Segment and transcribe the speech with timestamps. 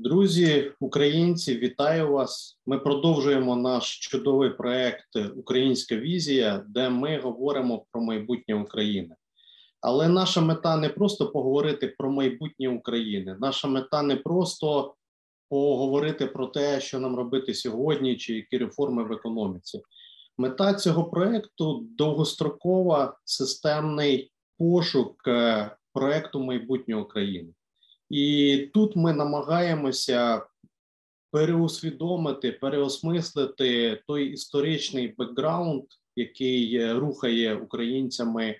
[0.00, 2.58] Друзі, українці, вітаю вас!
[2.66, 9.14] Ми продовжуємо наш чудовий проект Українська візія, де ми говоримо про майбутнє України.
[9.80, 13.36] Але наша мета не просто поговорити про майбутнє України.
[13.40, 14.94] Наша мета не просто
[15.48, 19.82] поговорити про те, що нам робити сьогодні, чи які реформи в економіці.
[20.36, 27.52] Мета цього проекту довгострокова системний пошук е, проекту майбутнього України.
[28.10, 30.46] І тут ми намагаємося
[31.30, 35.84] переусвідомити, переосмислити той історичний бекграунд,
[36.16, 38.56] який рухає українцями,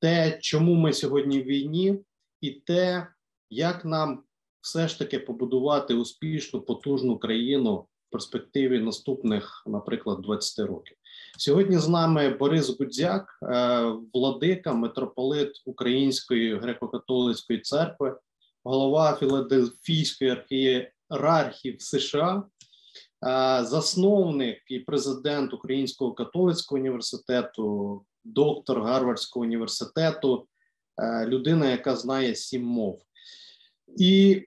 [0.00, 1.98] те, чому ми сьогодні в війні,
[2.40, 3.06] і те,
[3.50, 4.22] як нам
[4.60, 10.96] все ж таки побудувати успішну потужну країну в перспективі наступних, наприклад, 20 років.
[11.38, 18.18] Сьогодні з нами Борис Гудзяк, е, владика, митрополит Української греко-католицької церкви,
[18.64, 30.46] голова Філадельфійської архієрархії в США, е, засновник і президент Українського католицького університету, доктор Гарвардського університету,
[31.02, 33.02] е, людина, яка знає сім мов.
[33.98, 34.42] І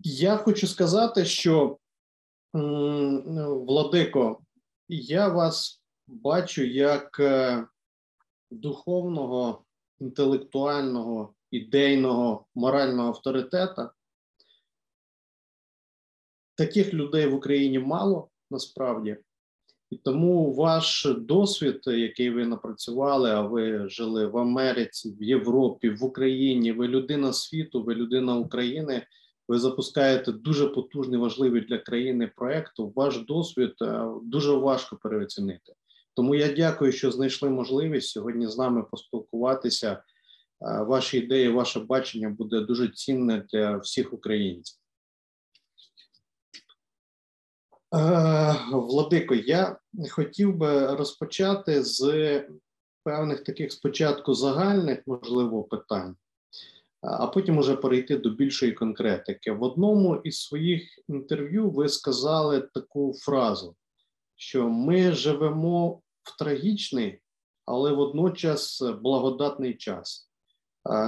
[0.00, 1.78] я хочу сказати, що
[3.66, 4.40] Владико,
[4.88, 7.66] я вас бачу як е,
[8.50, 9.64] духовного,
[10.00, 13.92] інтелектуального, ідейного, морального авторитета.
[16.56, 19.16] Таких людей в Україні мало насправді.
[19.90, 26.04] І тому ваш досвід, який ви напрацювали, а ви жили в Америці, в Європі, в
[26.04, 29.06] Україні, ви людина світу, ви людина України.
[29.48, 32.72] Ви запускаєте дуже потужний, важливий для країни проект.
[32.78, 35.72] Ваш досвід е, дуже важко переоцінити.
[36.14, 39.90] Тому я дякую, що знайшли можливість сьогодні з нами поспілкуватися.
[39.92, 44.78] Е, ваші ідеї, ваше бачення буде дуже цінне для всіх українців.
[47.94, 49.78] Е, Владико, я
[50.10, 52.00] хотів би розпочати з
[53.04, 56.16] певних таких спочатку загальних, можливо, питань,
[57.00, 59.52] а потім уже перейти до більшої конкретики.
[59.52, 63.76] В одному із своїх інтерв'ю ви сказали таку фразу,
[64.36, 67.20] що ми живемо в трагічний,
[67.66, 70.30] але водночас благодатний час.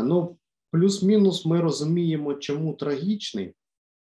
[0.04, 0.38] Ну,
[0.70, 3.54] плюс-мінус, ми розуміємо, чому трагічний,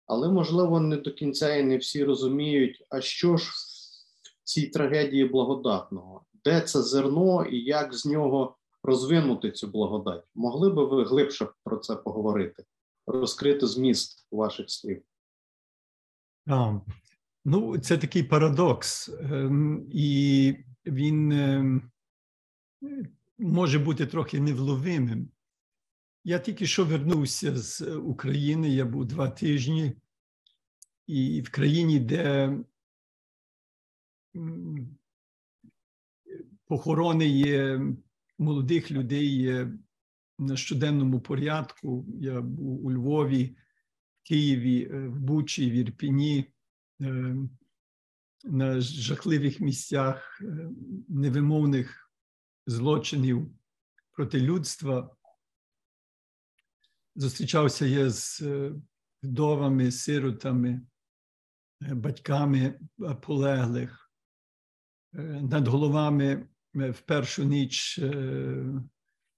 [0.07, 5.25] але можливо не до кінця і не всі розуміють, а що ж в цій трагедії
[5.25, 10.23] благодатного, де це зерно і як з нього розвинути цю благодать.
[10.35, 12.63] Могли би ви глибше про це поговорити,
[13.07, 15.01] розкрити зміст ваших слів?
[16.47, 16.79] А,
[17.45, 19.09] ну, це такий парадокс.
[19.09, 20.55] Ем, і
[20.85, 21.81] він е,
[23.37, 25.29] може бути трохи невловимим.
[26.23, 29.93] Я тільки що вернувся з України, я був два тижні,
[31.07, 32.57] і в країні, де
[36.65, 37.81] похорони є
[38.37, 39.71] молодих людей є
[40.39, 42.05] на щоденному порядку.
[42.21, 43.57] Я був у Львові,
[44.23, 46.45] Києві, е, в Бучі, в Ірпіні.
[48.47, 50.69] На жахливих місцях е,
[51.09, 52.11] невимовних
[52.67, 53.51] злочинів
[54.11, 55.15] проти людства.
[57.15, 58.71] Зустрічався я з е,
[59.23, 60.81] вдовами, сиротами,
[61.81, 62.79] е, батьками
[63.21, 64.11] полеглих.
[65.41, 67.99] Над головами в першу ніч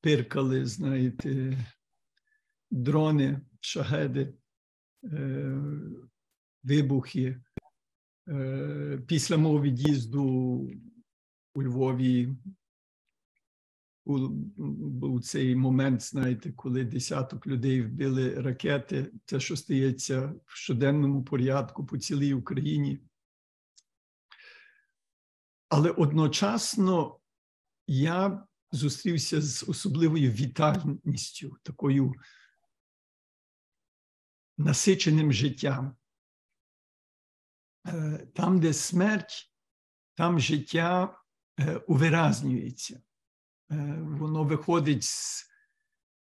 [0.01, 1.57] пиркали, знаєте,
[2.71, 4.33] дрони, шагеди,
[6.63, 7.41] вибухи.
[8.27, 10.23] Е, після мого від'їзду
[11.53, 12.35] у Львові
[14.05, 21.85] був цей момент, знаєте, коли десяток людей вбили ракети, це, що стається в щоденному порядку
[21.85, 22.99] по цілій Україні.
[25.69, 27.19] Але одночасно
[27.87, 32.13] я зустрівся з особливою вітальністю, такою
[34.57, 35.95] насиченим життям.
[37.87, 39.53] Е, там, де смерть,
[40.15, 41.19] там життя
[41.59, 43.01] е, увиразнюється.
[43.71, 45.45] Е, воно виходить з,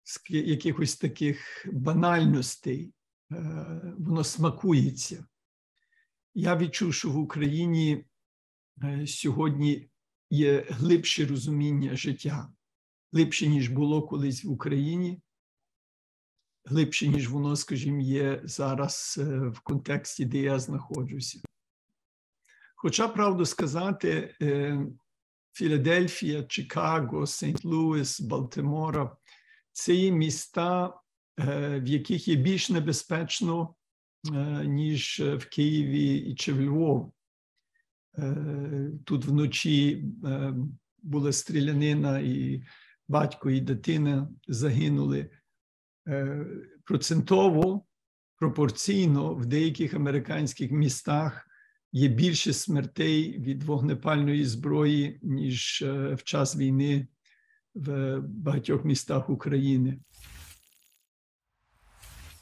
[0.03, 2.91] з якихось таких банальностей,
[3.97, 5.25] воно смакується.
[6.33, 8.05] Я відчув, що в Україні
[9.07, 9.89] сьогодні
[10.29, 12.53] є глибше розуміння життя,
[13.13, 15.21] глибше, ніж було колись в Україні
[16.65, 19.19] глибше, ніж воно, скажімо, є зараз
[19.53, 21.44] в контексті, де я знаходжуся.
[22.85, 24.79] Хоча, правду сказати, е,
[25.53, 29.17] Філадельфія, Чикаго, Сент-Луіс, Балтимора
[29.71, 31.01] це є міста,
[31.39, 33.75] е, в яких є більш небезпечно
[34.63, 37.11] ніж в Києві чи в Львові.
[39.03, 40.05] Тут вночі
[41.03, 42.63] була стрілянина, і
[43.07, 45.29] батько і дитина загинули.
[46.83, 47.85] Процентово,
[48.35, 51.45] пропорційно в деяких американських містах
[51.95, 57.07] є більше смертей від вогнепальної зброї, ніж в час війни
[57.75, 59.99] в багатьох містах України.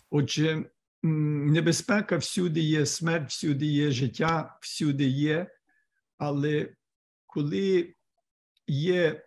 [0.10, 0.66] Отже,
[1.04, 5.48] небезпека всюди є, смерть всюди є, життя всюди є,
[6.18, 6.76] але
[7.26, 7.96] коли
[8.68, 9.24] є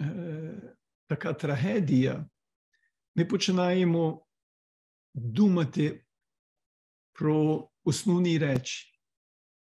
[0.00, 0.74] е,
[1.06, 2.26] така трагедія,
[3.14, 4.26] ми починаємо
[5.14, 6.04] думати
[7.12, 8.95] про основні речі,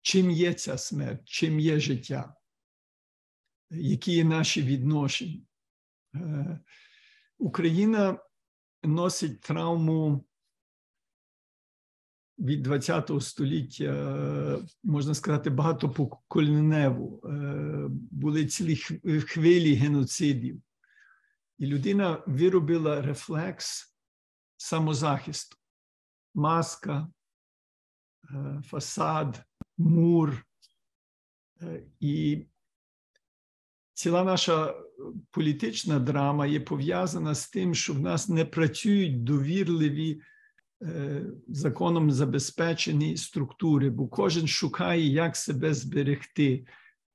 [0.01, 2.35] чим є ця смерть, чим є життя,
[3.69, 5.41] які є наші відношення.
[6.15, 6.59] Е,
[7.37, 8.19] Україна
[8.83, 10.25] носить травму
[12.39, 17.21] від ХХ століття, можна сказати, багатопоколіневу.
[17.25, 18.75] Е, були цілі
[19.21, 20.61] хвилі геноцидів.
[21.57, 23.95] І людина виробила рефлекс
[24.57, 25.57] самозахисту,
[26.33, 27.07] маска,
[28.31, 29.43] е, фасад,
[29.79, 30.45] мур.
[31.99, 32.45] І
[33.93, 34.75] ціла наша
[35.31, 40.21] політична драма є пов'язана з тим, що в нас не працюють довірливі
[40.81, 46.65] е, законом забезпечені структури, бо кожен шукає, як себе зберегти.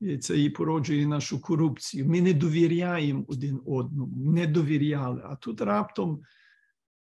[0.01, 2.07] І це і породжує нашу корупцію.
[2.07, 5.23] Ми не довіряємо один одному, не довіряли.
[5.25, 6.23] А тут раптом,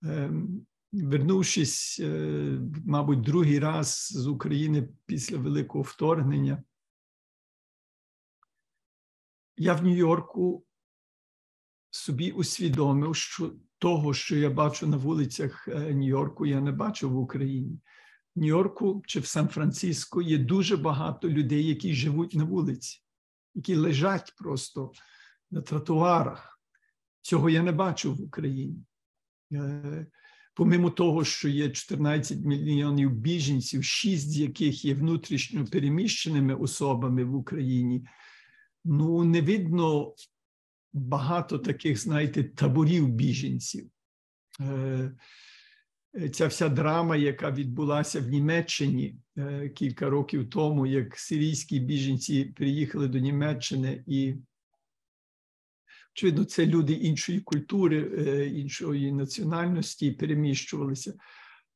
[0.04, 0.31] е,
[0.94, 6.63] вернувшись, е, мабуть, другий раз з України після великого вторгнення,
[9.57, 10.66] я в Нью-Йорку
[11.90, 17.18] собі усвідомив, що того, що я бачу на вулицях е, Нью-Йорку, я не бачу в
[17.18, 17.80] Україні.
[18.36, 23.04] В Нью-Йорку чи в Сан-Франциско є дуже багато людей, які живуть на вулиці,
[23.56, 24.92] які лежать просто
[25.51, 26.60] на тротуарах.
[27.22, 28.86] Цього я не бачу в Україні.
[30.54, 37.24] Е, помимо того, що є 14 мільйонів біженців, 6 з яких є внутрішньо переміщеними особами
[37.24, 38.06] в Україні
[38.86, 40.14] ну не видно
[40.94, 43.90] багато таких, знаєте, таборів біженців.
[44.62, 45.12] Е,
[46.34, 53.08] ця вся драма, яка відбулася в Німеччині е, кілька років тому, як сирійські біженці приїхали
[53.08, 54.36] до Німеччини, і,
[56.13, 61.13] очевидно, це люди іншої культури, е, іншої національності переміщувалися.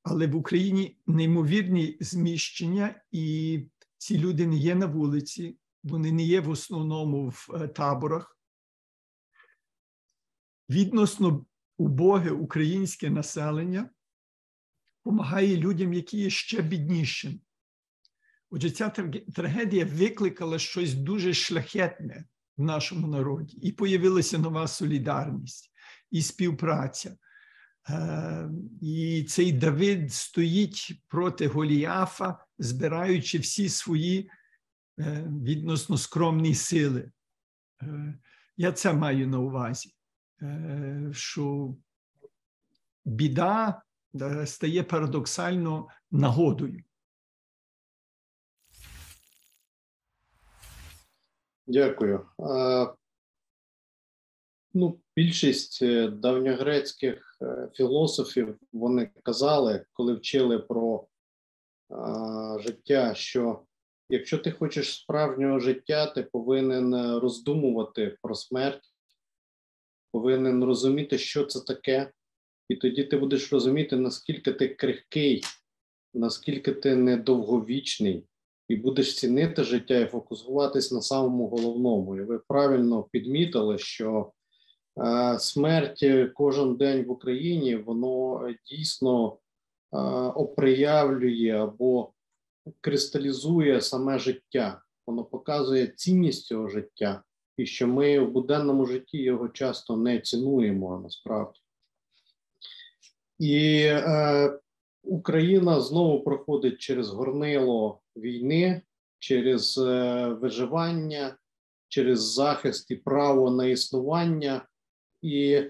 [0.04, 3.60] Але в Україні неймовірні зміщення, і
[3.98, 8.40] ці люди не є на вулиці, вони не є в основному в е, таборах.
[10.70, 11.46] Відносно
[11.78, 13.90] убоге українське населення
[15.06, 17.42] допомагає людям, які є ще біднішим.
[18.50, 18.90] Отже, ця
[19.36, 22.26] трагедія викликала щось дуже шляхетне
[22.58, 25.72] в нашому народі, і появилася нова солідарність
[26.12, 27.18] і співпраця.
[27.90, 28.50] Е,
[28.82, 34.30] і цей Давид стоїть проти Голіафа, збираючи всі свої
[35.00, 37.12] Е, відносно скромні сили.
[37.84, 38.18] Е,
[38.58, 39.94] я це маю на увазі,
[41.12, 41.76] що
[43.06, 43.82] біда
[44.46, 46.84] стає парадоксально нагодою.
[51.68, 52.26] Дякую.
[54.74, 57.38] Ну, Більшість давньогрецьких
[57.74, 61.08] філософів вони казали, коли вчили про
[62.60, 63.68] життя, що
[64.10, 68.94] Якщо ти хочеш справжнього життя, ти повинен е, роздумувати про смерть,
[70.12, 72.12] повинен розуміти, що це таке,
[72.70, 75.44] і тоді ти будеш розуміти, наскільки ти крихкий,
[76.14, 78.28] наскільки ти недовговічний,
[78.68, 82.18] і будеш цінити життя і фокусуватись на самому головному.
[82.18, 84.32] І ви правильно підмітили, що
[84.98, 89.38] е, смерть кожен день в Україні воно дійсно
[89.94, 89.98] е,
[90.36, 92.12] оприявлює або
[92.82, 97.24] кристалізує саме життя, воно показує цінність цього життя,
[97.58, 101.60] і що ми в буденному житті його часто не цінуємо насправді.
[103.40, 104.60] І е,
[105.04, 108.82] Україна знову проходить через горнило війни,
[109.20, 111.38] через е, виживання,
[111.88, 114.68] через захист і право на існування.
[115.22, 115.64] І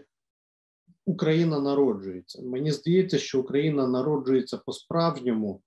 [1.05, 2.41] Україна народжується.
[2.41, 5.61] Мені здається, що Україна народжується по-справжньому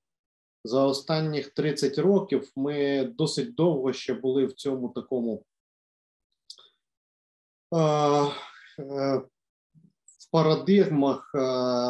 [0.65, 5.45] за останніх 30 років ми досить довго ще були в цьому такому
[7.71, 9.29] в
[10.31, 11.31] парадигмах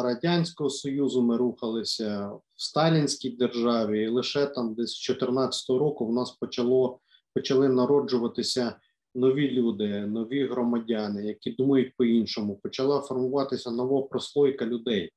[0.03, 6.13] Радянського Союзу ми рухалися в Сталінській державі, і лише там десь з 2014 року в
[6.13, 6.99] нас почало
[7.33, 8.75] почали народжуватися
[9.15, 12.59] нові люди, нові громадяни, які думають по-іншому.
[12.63, 15.11] Почала формуватися нова прослойка людей.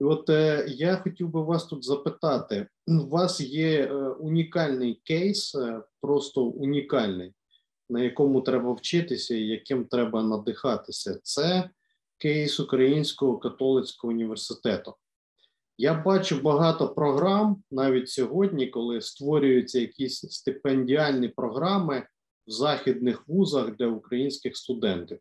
[0.00, 5.54] І от е, я хотів би вас тут запитати: у вас є е, унікальний кейс,
[5.54, 7.32] е, просто унікальний,
[7.90, 11.20] на якому треба вчитися і яким треба надихатися.
[11.22, 11.70] Це
[12.20, 14.94] кейс Українського католицького університету.
[15.78, 22.06] Я бачу багато програм навіть сьогодні, коли створюються якісь стипендіальні програми
[22.46, 25.18] в західних вузах для українських студентів.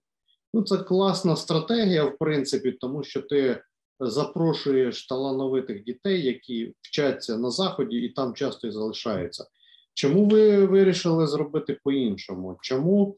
[0.53, 3.61] Ну, це класна стратегія, в принципі, тому що ти
[3.99, 9.45] запрошуєш талановитих дітей, які вчаться на заході і там часто і залишаються.
[9.93, 12.57] Чому ви вирішили зробити по-іншому?
[12.61, 13.17] Чому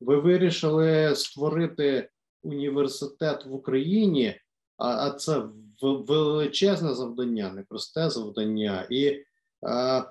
[0.00, 2.08] ви вирішили створити
[2.44, 4.40] університет в Україні?
[4.76, 5.42] А а це
[5.82, 8.86] величезне завдання, непросте завдання.
[8.90, 9.24] І
[9.66, 10.04] а,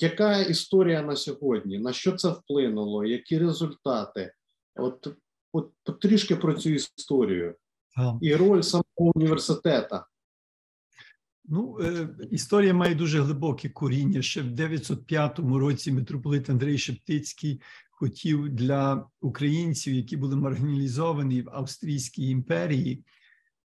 [0.00, 1.78] яка історія на сьогодні?
[1.78, 3.04] На що це вплинуло?
[3.04, 4.32] Які результати?
[4.76, 5.08] От,
[5.52, 7.54] от трішки про цю історію
[8.20, 9.96] і роль самого університету.
[11.44, 14.22] Ну, е, історія має дуже глибоке коріння.
[14.22, 17.60] Ще в 905 році митрополит Андрій Шептицький
[17.98, 23.04] хотів для українців, які були маргіналізовані в Австрійській імперії,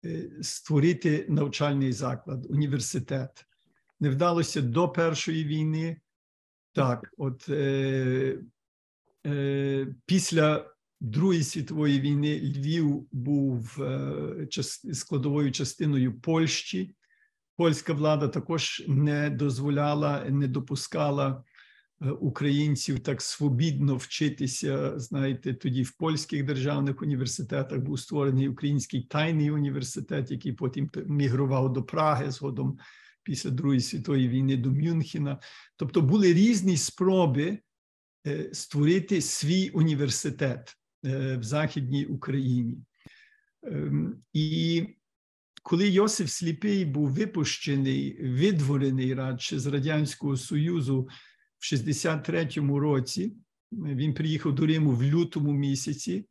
[0.05, 3.45] е, створити навчальний заклад, університет.
[3.99, 6.01] Не вдалося до Першої війни.
[6.73, 8.39] Так, от е,
[9.27, 14.47] е, після Другої світової війни Львів був е,
[14.93, 16.95] складовою частиною Польщі.
[17.57, 21.43] Польська влада також не дозволяла, не допускала
[22.19, 24.99] українців так свобідно вчитися.
[24.99, 31.83] Знаєте, тоді в польських державних університетах був створений український тайний університет, який потім мігрував до
[31.83, 32.79] Праги згодом
[33.23, 35.39] після Другої світової війни до Мюнхена.
[35.75, 37.59] Тобто були різні спроби
[38.27, 40.77] е, створити свій університет.
[41.05, 42.77] Е, в Західній Україні.
[43.63, 44.87] Ем, і
[45.63, 51.09] коли Йосиф Сліпий був випущений, видворений радше з Радянського Союзу
[51.59, 53.33] в 63-му році,
[53.71, 56.25] він приїхав до Риму в лютому місяці,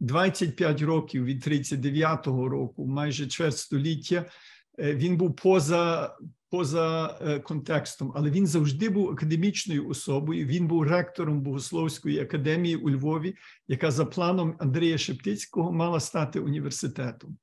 [0.00, 4.30] 25 років від 39-го року, майже чверть століття,
[4.78, 6.16] е, він був поза
[6.50, 10.46] поза е, контекстом, але він завжди був академічною особою.
[10.46, 13.34] Він був ректором Богословської академії у Львові,
[13.68, 17.38] яка за планом Андрія Шептицького мала стати університетом.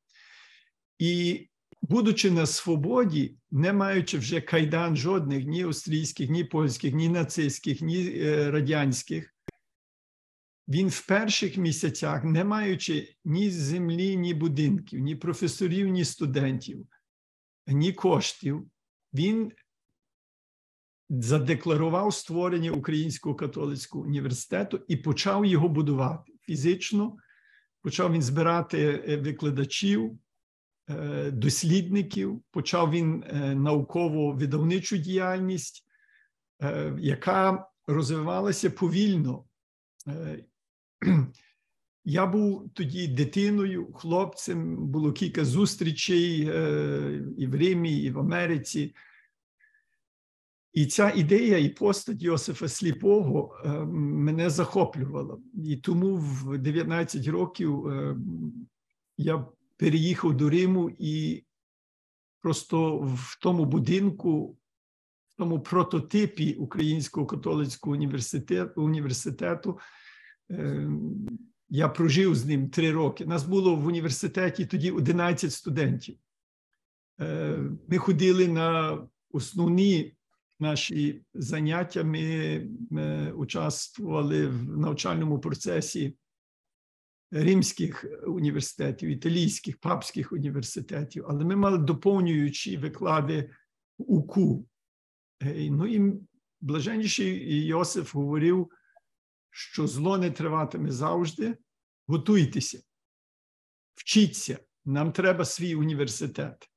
[1.00, 1.48] І,
[1.82, 8.12] будучи на свободі, не маючи вже кайдан жодних ні австрійських, ні польських, ні нацистських, ні
[8.16, 9.34] е, радянських.
[10.68, 16.88] Він в перших місяцях, не маючи ні землі, ні будинків, ні професорів, ні студентів,
[17.68, 18.70] ні коштів,
[19.14, 19.52] він
[21.10, 27.18] задекларував створення Українського католицького університету і почав його будувати фізично.
[27.82, 30.20] Почав він збирати е, викладачів,
[31.32, 35.84] дослідників, почав він е, науково-видавничу діяльність,
[37.00, 39.44] яка розвивалася повільно.
[42.06, 46.40] Я був тоді дитиною, хлопцем, було кілька зустрічей
[47.38, 48.94] і в Римі, і в Америці.
[50.78, 55.38] І ця ідея і постать Йосифа Сліпого е, мене захоплювала.
[55.64, 58.18] І тому в 19 років е,
[59.18, 59.46] я
[59.78, 61.44] переїхав до Риму і
[62.42, 64.58] просто в тому будинку,
[65.30, 69.80] в тому прототипі Українського католицького університету, університету
[70.52, 70.90] е,
[71.70, 73.26] я прожив з ним три роки.
[73.26, 76.18] Нас було в університеті тоді 11 студентів.
[77.88, 79.00] Ми ходили на
[79.32, 80.18] основні
[80.60, 86.18] наші заняття ми, ми участвували в навчальному процесі
[87.32, 93.50] римських університетів, італійських, папських університетів, але ми мали доповнюючі виклади
[93.98, 94.68] УКУ.
[95.56, 96.14] Ну і
[96.62, 98.72] блаженніший Йосиф говорив,
[99.52, 101.58] що зло не триватиме завжди.
[102.08, 102.82] Готуйтеся,
[103.96, 106.70] вчіться, нам треба свій університет.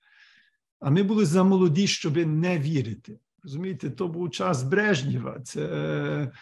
[0.81, 3.19] А ми були замолоді, щоб не вірити.
[3.43, 5.41] Розумієте, то був час Брежнєва.
[5.41, 6.33] Це е,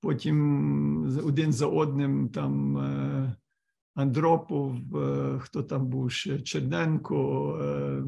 [0.00, 3.36] потім один за одним там е,
[3.96, 8.02] Андропов, е, хто там був ще Черненко.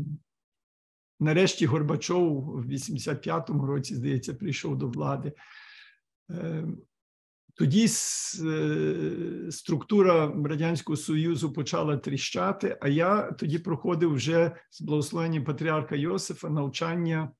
[1.21, 5.33] Нарешті Горбачов в 85-му році, здається, прийшов до влади.
[7.55, 7.89] Тоді
[9.51, 17.31] структура Радянського Союзу почала тріщати, а я тоді проходив вже з благословенням патріарха Йосифа навчання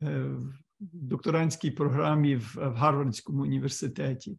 [0.00, 0.40] в
[0.80, 4.38] докторантській програмі в Гарвардському університеті.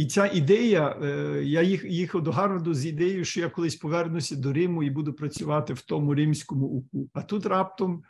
[0.00, 0.96] І ця ідея,
[1.42, 5.12] я їх їхав до Гарварду з ідеєю, що я колись повернуся до Риму і буду
[5.12, 7.10] працювати в тому римському УКУ.
[7.12, 8.02] А тут раптом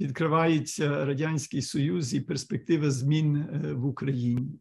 [0.00, 4.60] відкривається Радянський Союз і перспектива змін в Україні.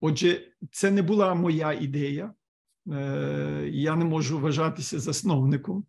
[0.00, 2.34] Отже, це не була моя ідея.
[3.66, 5.84] Я не можу вважатися засновником.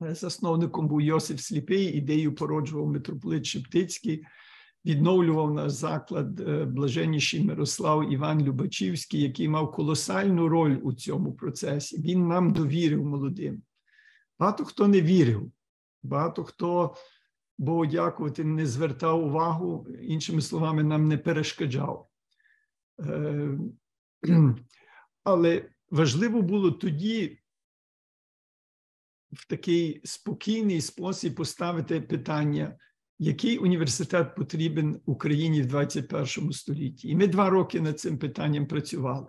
[0.00, 4.24] Засновником був Йосиф Сліпий, ідею породжував митрополит Шептицький,
[4.86, 6.40] відновлював наш заклад
[6.72, 12.00] блаженніший Мирослав Іван Любачівський, який мав колосальну роль у цьому процесі.
[12.00, 13.62] Він нам довірив молодим.
[14.38, 15.52] Багато хто не вірив,
[16.02, 16.94] багато хто,
[17.58, 22.08] Богу дякувати, не звертав увагу, іншими словами, нам не перешкоджав.
[25.24, 27.38] Але важливо було тоді
[29.32, 32.78] в такий спокійний спосіб поставити питання,
[33.18, 37.08] який університет потрібен Україні в 21 столітті.
[37.08, 39.28] І ми два роки над цим питанням працювали.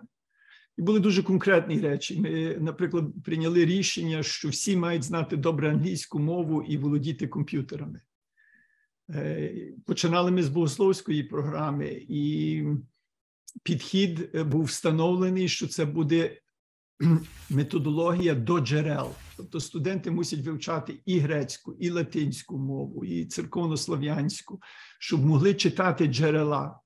[0.78, 2.20] І були дуже конкретні речі.
[2.20, 8.00] Ми, наприклад, прийняли рішення, що всі мають знати добре англійську мову і володіти комп'ютерами.
[9.86, 12.62] Починали ми з богословської програми, і
[13.62, 16.40] підхід був встановлений, що це буде
[17.50, 19.14] методологія до джерел.
[19.36, 24.60] Тобто студенти мусять вивчати і грецьку, і латинську мову, і церковнослов'янську,
[24.98, 26.80] щоб могли читати джерела,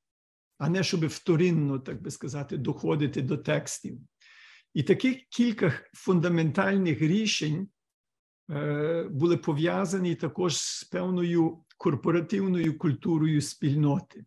[0.58, 3.98] а не щоб вторинно, так би сказати, доходити до текстів.
[4.74, 7.68] І таких кілька фундаментальних рішень
[9.10, 14.24] були пов'язані також з певною корпоративною культурою спільноти.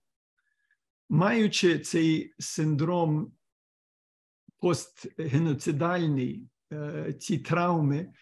[1.10, 3.32] Маючи цей синдром
[4.66, 6.48] постгеноцидальний,
[7.20, 8.14] ці травми,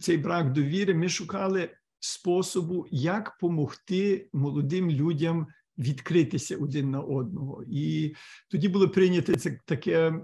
[0.00, 5.46] цей брак довіри, ми шукали способу, як допомогти молодим людям
[5.78, 7.64] відкритися один на одного.
[7.68, 8.14] І
[8.48, 10.20] тоді було прийнято це таке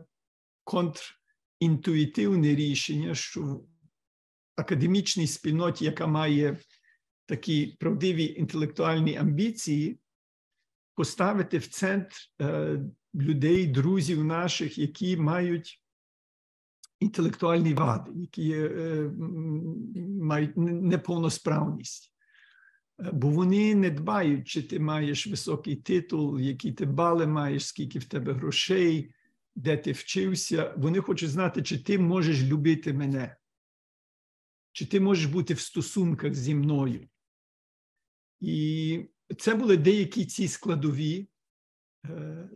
[0.65, 3.67] контрінтуїтивне рішення, що в
[4.57, 6.59] академічній спільноті, яка має
[7.27, 9.99] такі правдиві інтелектуальні амбіції,
[10.95, 12.17] поставити в центр
[13.17, 15.83] людей, друзів наших, які мають
[17.01, 18.57] інтелектуальні вади, які
[20.21, 22.13] мають неповносправність.
[23.13, 28.05] Бо вони не дбають, чи ти маєш високий титул, які ти бали маєш, скільки в
[28.05, 29.15] тебе грошей,
[29.57, 30.75] де ти вчився.
[30.77, 33.37] Вони хочуть знати, чи ти можеш любити мене,
[34.73, 37.09] чи ти можеш бути в стосунках зі мною.
[38.41, 39.01] І
[39.39, 41.29] це були деякі ці складові,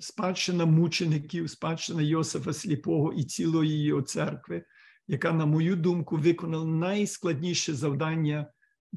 [0.00, 4.64] спадщина мучеників, спадщина Йосифа Сліпого і цілої його церкви,
[5.08, 8.46] яка, на мою думку, виконала найскладніше завдання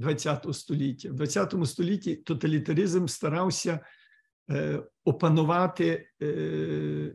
[0.01, 1.09] ХХ століття.
[1.11, 3.79] В ХХ столітті тоталітаризм старався
[5.03, 6.07] опанувати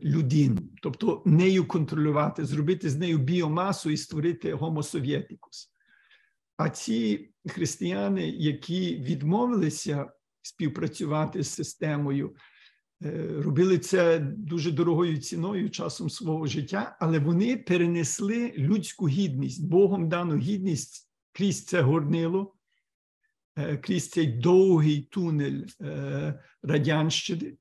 [0.03, 5.73] людину, тобто нею контролювати, зробити з нею біомасу і створити гомосовєтикус.
[6.57, 12.35] А ці християни, які відмовилися співпрацювати з системою,
[13.37, 20.37] робили це дуже дорогою ціною часом свого життя, але вони перенесли людську гідність, Богом дану
[20.37, 22.55] гідність крізь це горнило,
[23.81, 25.63] крізь цей довгий тунель
[26.63, 27.53] радянщини.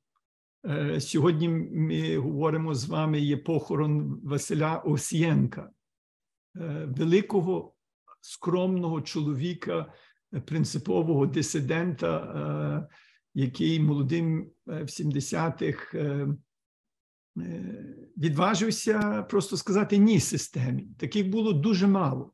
[0.99, 5.71] Сьогодні ми говоримо з вами є похорон Василя Осієнка,
[6.85, 7.75] великого
[8.21, 9.93] скромного чоловіка,
[10.47, 12.89] принципового дисидента,
[13.39, 15.97] який молодим в 70-х
[18.17, 20.89] відважився просто сказати ні системі.
[20.99, 22.33] Таких було дуже мало,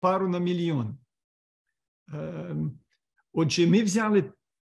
[0.00, 0.98] пару на мільйон.
[3.32, 4.32] Отже, ми взяли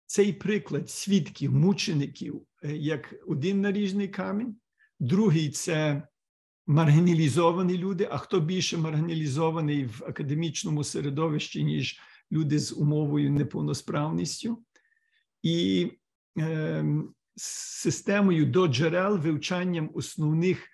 [0.05, 4.55] цей приклад свідків, мучеників, як один наріжний камінь,
[4.99, 6.07] другий це
[6.67, 8.07] маргіналізовані люди.
[8.11, 11.99] А хто більше маргіналізований в академічному середовищі, ніж
[12.31, 14.63] люди з умовою неповносправністю?
[15.41, 15.91] І
[16.39, 16.85] е,
[17.35, 20.67] системою до джерел вивчанням основних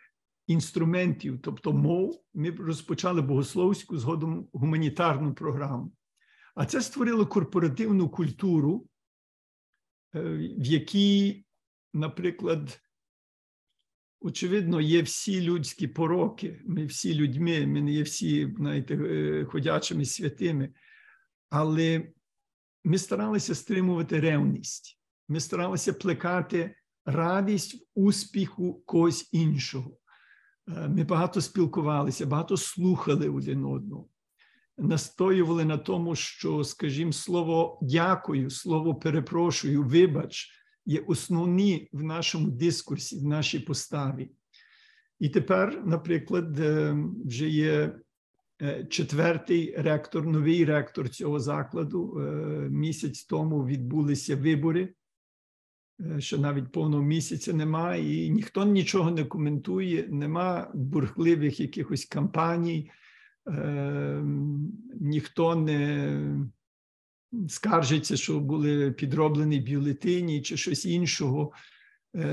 [0.48, 5.92] інструментів, тобто мов, ми розпочали богословську згодом гуманітарну програму.
[6.56, 8.88] А це створило корпоративну культуру,
[10.14, 11.46] в якій,
[11.94, 12.82] наприклад,
[14.20, 16.62] очевидно, є всі людські пороки.
[16.66, 20.74] Ми всі людьми, ми не є всі, знаєте, ходячими святими,
[21.50, 22.08] але
[22.86, 29.98] ми старалися стримувати ревність, ми старалися плекати радість в успіху когось іншого.
[30.68, 34.08] Е, ми багато спілкувалися, багато слухали один одного,
[34.78, 40.50] настоювали на тому, що, скажімо, слово дякую, слово перепрошую, вибач
[40.86, 44.32] є основні в нашому дискурсі, в нашій поставі.
[45.20, 48.00] І тепер, наприклад, е, вже є
[48.90, 52.20] четвертий ректор, новий ректор цього закладу.
[52.70, 54.94] Місяць тому відбулися вибори.
[56.02, 62.92] Е, що навіть повного місяця немає, і ніхто нічого не коментує, нема бурхливих якихось кампаній,
[63.48, 64.24] е,
[65.02, 66.48] ніхто не
[67.50, 71.52] скаржиться, що були підроблені бюлетені чи щось іншого.
[72.16, 72.26] Е,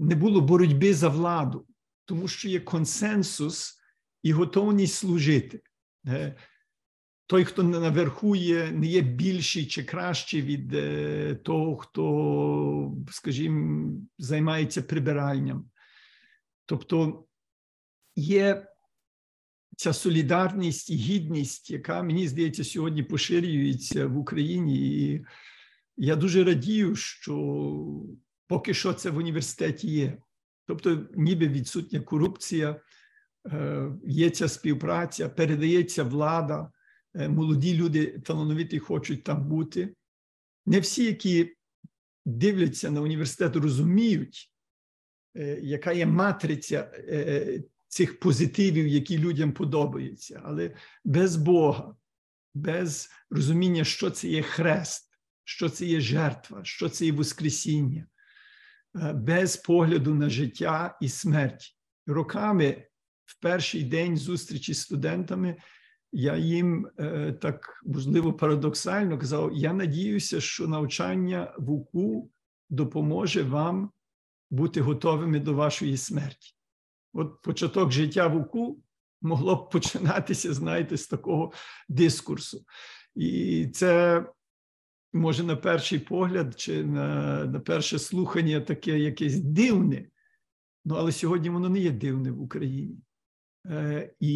[0.00, 1.66] не було боротьби за владу,
[2.04, 3.78] тому що є консенсус
[4.26, 5.60] і готовність служити.
[6.06, 6.36] Е,
[7.26, 14.82] той, хто наверху є, не є більший чи кращий від е, того, хто, скажімо, займається
[14.82, 15.70] прибиранням.
[16.64, 17.24] Тобто
[18.16, 18.66] є
[19.76, 24.76] ця солідарність і гідність, яка, мені здається, сьогодні поширюється в Україні.
[24.76, 25.24] І
[25.96, 27.36] я дуже радію, що
[28.46, 30.18] поки що це в університеті є.
[30.66, 32.80] Тобто, ніби відсутня корупція,
[34.06, 36.70] є ця співпраця, передається влада.
[37.16, 39.94] Е, молоді люди талановиті хочуть там бути.
[40.66, 41.56] Не всі, які
[42.24, 44.52] дивляться на університет, розуміють,
[45.36, 50.42] е, яка є матриця е, цих позитивів, які людям подобаються.
[50.44, 51.96] Але без Бога,
[52.54, 55.10] без розуміння, що це є хрест,
[55.44, 58.06] що це є жертва, що це є Воскресіння,
[59.14, 61.76] без погляду на життя і смерть.
[62.06, 62.86] Роками
[63.26, 65.56] в перший день зустрічі з студентами
[66.12, 72.30] я їм е, так можливо парадоксально казав: я надіюся, що навчання в УКУ
[72.70, 73.90] допоможе вам
[74.50, 76.54] бути готовими до вашої смерті.
[77.12, 78.82] От початок життя в УКУ
[79.22, 81.52] могло б починатися, знаєте, з такого
[81.88, 82.64] дискурсу.
[83.14, 84.24] І це
[85.12, 90.08] може на перший погляд чи на, на перше слухання таке якесь дивне.
[90.84, 92.96] Ну, але сьогодні воно не є дивне в Україні.
[94.20, 94.34] І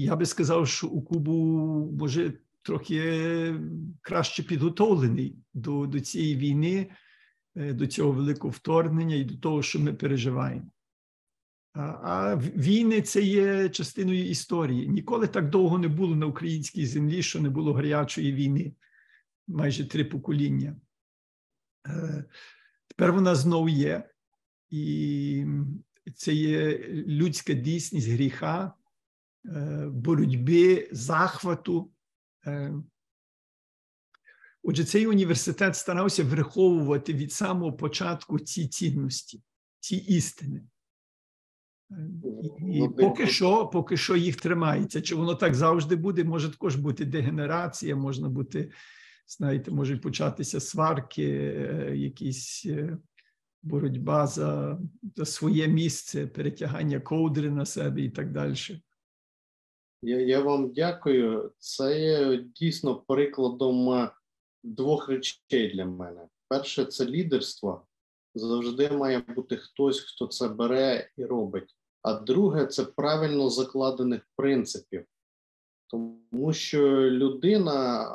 [0.00, 1.34] я би сказав, що у Кубу
[1.98, 2.32] може
[2.62, 3.54] трохи
[4.00, 6.90] краще підготовлений до, до цієї війни,
[7.56, 10.70] е, до цього великого вторгнення і до того, що ми переживаємо.
[11.72, 14.88] А, а війни це є частиною історії.
[14.88, 18.74] Ніколи так довго не було на українській землі, що не було гарячої війни,
[19.48, 20.76] майже три покоління.
[21.88, 22.24] Е,
[22.88, 24.08] тепер вона знову є.
[24.70, 25.46] І
[26.14, 28.72] це є людська дійсність гріха,
[29.46, 31.90] е, боротьби, захвату.
[32.46, 32.74] Е.
[34.62, 39.42] Отже, цей університет старався враховувати від самого початку ці цінності,
[39.80, 40.64] ці істини.
[41.90, 42.10] Е,
[42.72, 45.02] і поки що поки що їх тримається.
[45.02, 46.24] Чи воно так завжди буде?
[46.24, 48.70] Може також бути дегенерація, можна бути,
[49.26, 51.22] знаєте, можуть початися сварки,
[51.94, 52.66] якісь
[53.62, 54.78] боротьба за,
[55.16, 58.54] за своє місце, перетягання ковдри на себе і так далі.
[60.02, 61.52] Я я вам дякую.
[61.58, 64.10] Це є дійсно прикладом е,
[64.62, 66.28] двох речей для мене.
[66.48, 67.86] Перше, це лідерство.
[68.34, 71.76] Завжди має бути хтось, хто це бере і робить.
[72.02, 75.04] А друге, це правильно закладених принципів.
[75.86, 78.06] Тому що людина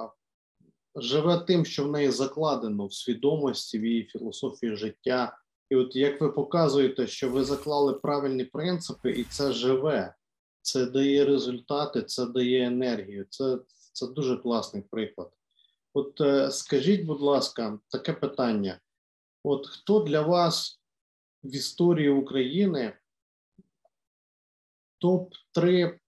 [0.97, 5.37] живе тим, що в неї закладено в свідомості, в її філософії життя.
[5.69, 10.15] І от як ви показуєте, що ви заклали правильні принципи, і це живе,
[10.61, 13.25] це дає результати, це дає енергію.
[13.29, 13.57] Це
[13.97, 15.31] це дуже класний приклад.
[15.93, 18.79] От е, скажіть, будь ласка, таке питання:
[19.43, 20.81] от хто для вас
[21.43, 22.97] в історії України
[24.97, 25.99] топ 3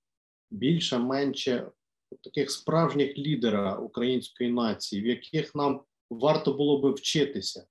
[0.52, 1.72] більше, менше
[2.24, 7.66] таких справжніх лідера української нації, в яких нам варто було би вчитися,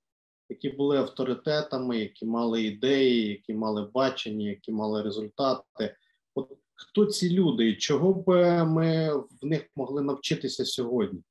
[0.49, 5.95] які були авторитетами, які мали ідеї, які мали бачення, які мали результати.
[6.35, 8.25] От хто ці люди і чого б
[8.65, 11.23] ми в них могли навчитися сьогодні?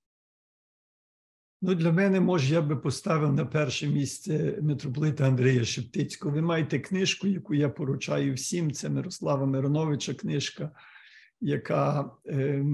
[1.63, 6.35] Ну, для мене, може, я би поставив на перше місце митрополита Андрія Шептицького.
[6.35, 8.73] Ви маєте книжку, яку я поручаю всім.
[8.73, 10.71] Це Мирослава Мироновича книжка
[11.41, 12.65] яка е,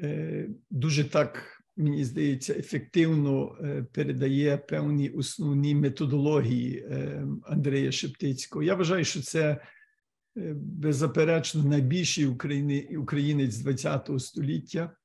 [0.00, 8.62] е, дуже так, мені здається, ефективно е, передає певні основні методології е, Андрія Шептицького.
[8.62, 9.60] Я вважаю, що це е,
[10.56, 12.26] беззаперечно найбільший
[12.96, 14.96] українець ХХ століття.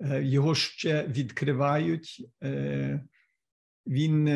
[0.00, 2.28] Е, його ще відкривають.
[3.86, 4.28] Він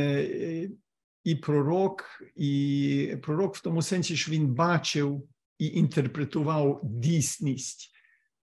[1.24, 2.04] і пророк,
[2.36, 5.28] і пророк в тому сенсі, що він бачив
[5.60, 7.90] і інтерпретував дійсність,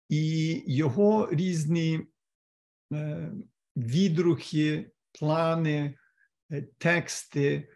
[0.09, 2.01] і його різні
[2.93, 3.31] е,
[3.77, 5.93] відрухи, плани,
[6.51, 7.69] е, тексти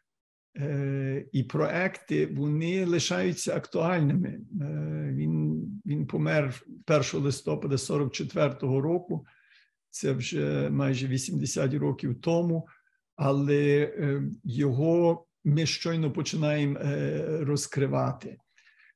[0.57, 4.39] е, і проекти вони лишаються актуальними.
[5.11, 9.25] Він він помер 1 листопада 44-го року,
[9.89, 12.67] це вже майже 80 років тому,
[13.15, 13.93] але
[14.43, 16.79] його ми щойно починаємо
[17.45, 18.37] розкривати.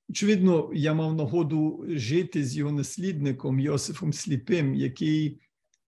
[0.09, 5.41] Очевидно, я мав нагоду жити з його наслідником Йосифом Сліпим, який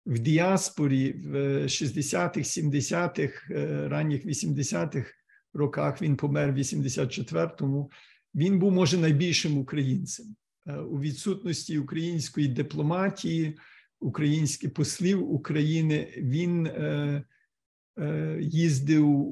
[0.07, 5.11] в діаспорі в 60-х, 70-х, е, ранніх 80-х
[5.55, 7.91] роках він помер в 84-му.
[8.35, 10.27] Він був, може, найбільшим українцем
[10.67, 13.59] е, у відсутності української дипломатії,
[14.01, 16.15] українських послів України.
[16.17, 17.25] Він е,
[17.99, 19.27] е, їздив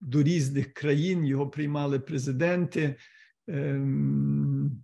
[0.00, 2.96] до різних країн, його приймали президенти.
[3.52, 4.82] Ем,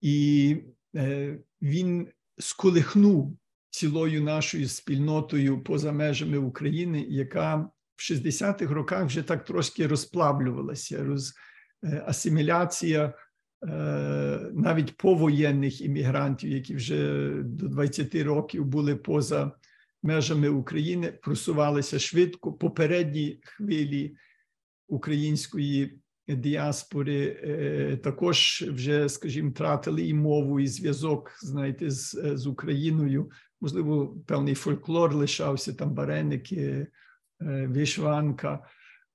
[0.00, 0.56] і
[0.96, 3.38] е, він сколихнув
[3.70, 7.70] цілою нашою спільнотою поза межами України, яка в
[8.00, 11.04] 60-х роках вже так трошки розплавлювалася.
[11.04, 11.34] Роз,
[11.84, 13.70] е, асиміляція е,
[14.54, 19.52] навіть повоєнних іммігрантів, які вже до 20 років були поза
[20.02, 22.52] межами України, просувалися швидко.
[22.52, 24.16] Попередні хвилі
[24.88, 33.30] української діаспори е, також вже, скажімо, тратили і мову, і зв'язок, знаєте, з, з Україною.
[33.60, 36.86] Можливо, певний фольклор лишався там бареники,
[37.42, 38.64] е, вишванка,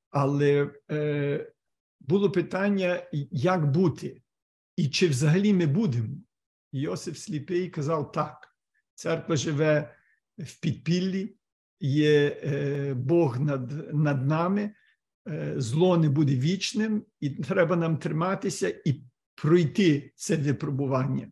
[0.09, 1.51] але е,
[1.99, 4.21] було питання, як бути,
[4.75, 6.15] і чи взагалі ми будемо.
[6.71, 8.55] Йосиф Сліпий казав так:
[8.93, 9.95] церква живе
[10.37, 11.35] в підпіллі,
[11.79, 12.37] є
[12.95, 14.73] Бог над, над нами.
[15.27, 19.01] Е, зло не буде вічним, і треба нам триматися і
[19.35, 21.31] пройти це випробування.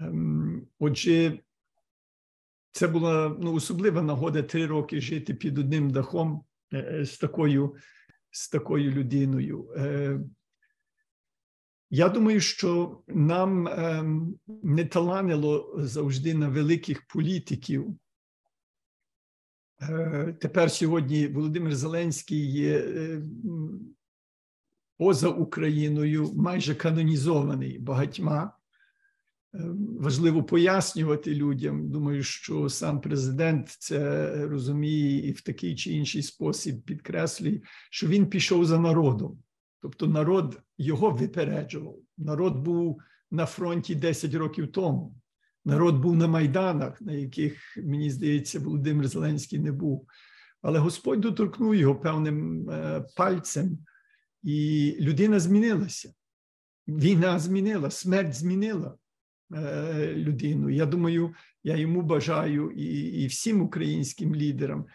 [0.00, 1.38] Ем, отже,
[2.72, 7.76] це була ну, особлива нагода три роки жити під одним дахом е, е, з такою
[8.30, 9.68] з такою людиною.
[11.90, 17.96] Я думаю, що нам ем, не таланило завжди на великих політиків.
[19.90, 23.22] Е, тепер сьогодні Володимир Зеленський є е,
[24.98, 28.56] поза Україною майже канонізований багатьма.
[29.54, 29.58] Е,
[30.00, 31.90] важливо пояснювати людям.
[31.90, 38.26] Думаю, що сам президент це розуміє і в такий чи інший спосіб підкреслює, що він
[38.26, 39.38] пішов за народом.
[39.82, 41.96] Тобто народ його випереджував.
[42.18, 45.14] Народ був на фронті 10 років тому.
[45.64, 50.08] Народ був на майданах, на яких, мені здається, Володимир Зеленський не був.
[50.62, 53.78] Але Господь доторкнув його певним е, пальцем,
[54.42, 56.14] і людина змінилася.
[56.88, 58.96] Війна змінила, смерть змінила
[59.54, 60.70] е, людину.
[60.70, 62.84] Я думаю, я йому бажаю і,
[63.22, 64.86] і всім українським лідерам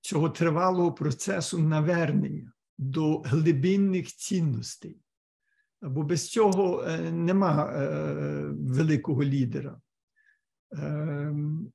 [0.00, 4.96] цього тривалого процесу навернення до глибинних цінностей.
[5.82, 7.64] Бо без цього е, нема
[8.52, 9.80] великого лідера.
[10.72, 11.72] Ем,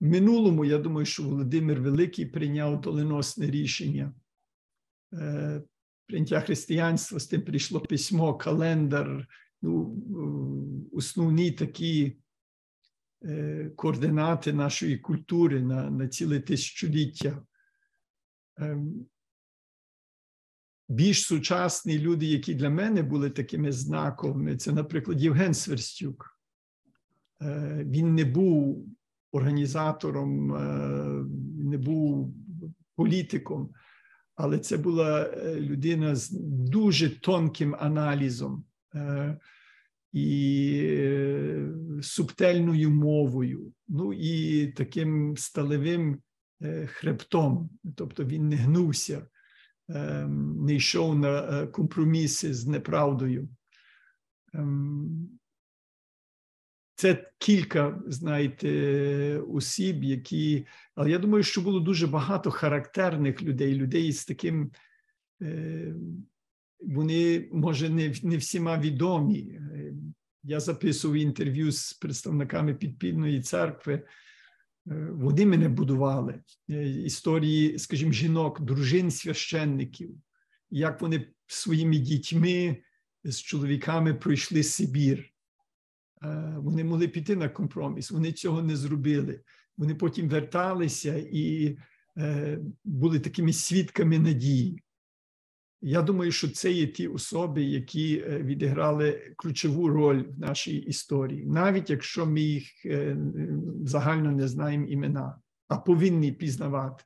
[0.00, 4.14] минулому я думаю, що Володимир Великий прийняв доленосне рішення.
[5.12, 5.62] Е,
[6.06, 9.28] прийняття християнства з тим прийшло письмо, календар,
[9.62, 9.96] ну,
[10.92, 12.16] основні такі
[13.24, 17.42] е, координати нашої культури на на ціле тисячоліття.
[18.56, 19.06] Ем,
[20.88, 26.31] більш сучасні люди, які для мене були такими знаковими, це, наприклад, Євген Сверстюк.
[27.44, 28.86] Е, він не був
[29.32, 31.24] організатором, е,
[31.64, 32.34] не був
[32.96, 33.70] політиком,
[34.34, 36.30] але це була е, людина з
[36.70, 38.64] дуже тонким аналізом
[40.12, 40.88] і
[42.02, 46.18] субтельною мовою, ну і таким сталевим
[46.86, 49.26] хребтом, тобто він не гнувся,
[50.28, 53.48] не йшов на компроміси з неправдою.
[57.02, 58.68] Це кілька, знаєте,
[59.38, 60.66] осіб, які.
[60.94, 64.70] Але я думаю, що було дуже багато характерних людей, людей з таким.
[65.42, 65.94] Е,
[66.80, 69.60] вони, може, не не всіма відомі.
[70.42, 73.94] Я записував інтерв'ю з представниками підпільної церкви.
[73.94, 74.04] Е,
[75.10, 76.40] вони мене будували.
[76.70, 80.10] Е, історії, скажімо, жінок, дружин священників,
[80.70, 82.76] як вони своїми дітьми
[83.24, 85.31] з чоловіками пройшли Сибір.
[86.24, 89.40] Е, вони могли піти на компроміс, вони цього не зробили.
[89.76, 91.76] Вони потім верталися і
[92.84, 94.82] були такими свідками надії.
[95.80, 101.90] Я думаю, що це є ті особи, які відіграли ключову роль в нашій історії, навіть
[101.90, 102.86] якщо ми їх
[103.84, 107.04] загально не знаємо імена, а повинні пізнавати.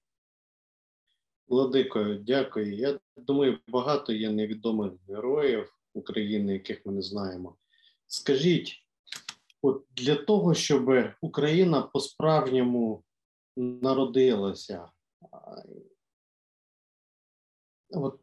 [1.48, 2.74] Владико, дякую.
[2.74, 7.56] Я думаю, багато є невідомих героїв України, яких ми не знаємо.
[8.06, 8.85] Скажіть,
[9.62, 10.90] от для того, щоб
[11.20, 13.02] Україна по-справжньому
[13.56, 14.90] народилася,
[17.90, 18.20] от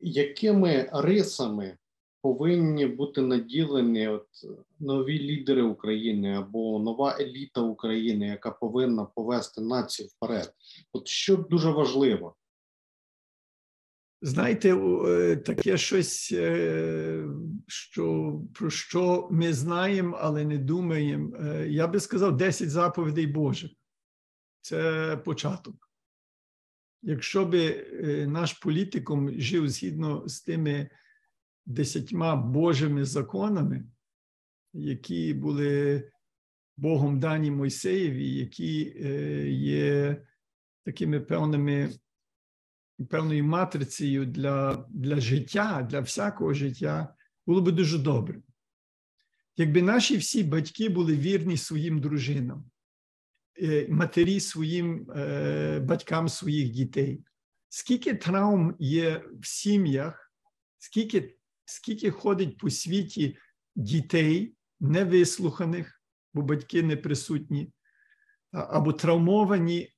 [0.00, 1.78] якими рисами
[2.22, 4.26] повинні бути наділені от
[4.80, 10.54] нові лідери України або нова еліта України, яка повинна повести націю вперед?
[10.92, 12.34] От що дуже важливо?
[14.24, 17.24] Знаєте, е, таке щось, е,
[17.66, 21.36] що, про що ми знаємо, але не думаємо.
[21.36, 23.70] Е, я би сказав, 10 заповідей Божих.
[24.60, 25.90] Це початок.
[27.02, 27.86] Якщо би
[28.28, 30.90] наш політикум жив згідно з тими
[31.66, 33.84] десятьма Божими законами,
[34.72, 36.10] які були
[36.76, 38.78] Богом дані Мойсеєві, які
[39.50, 40.16] є
[40.84, 41.90] такими певними
[43.10, 47.14] певною матрицею для для життя, для всякого життя,
[47.46, 48.42] було би дуже добре.
[49.56, 52.70] Якби наші всі батьки були вірні своїм дружинам,
[53.62, 57.24] е, матері своїм е, батькам своїх дітей,
[57.68, 60.32] скільки травм є в сім'ях,
[60.78, 63.36] скільки, скільки ходить по світі
[63.76, 66.02] дітей, невислуханих,
[66.34, 67.72] бо батьки не присутні,
[68.52, 69.88] або травмовані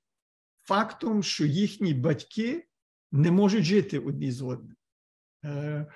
[0.62, 2.66] фактом, що їхні батьки
[3.14, 4.76] не можуть жити одні з одним.
[5.44, 5.86] Е,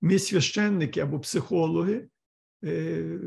[0.00, 2.08] ми, священники або психологи,
[2.64, 3.20] е,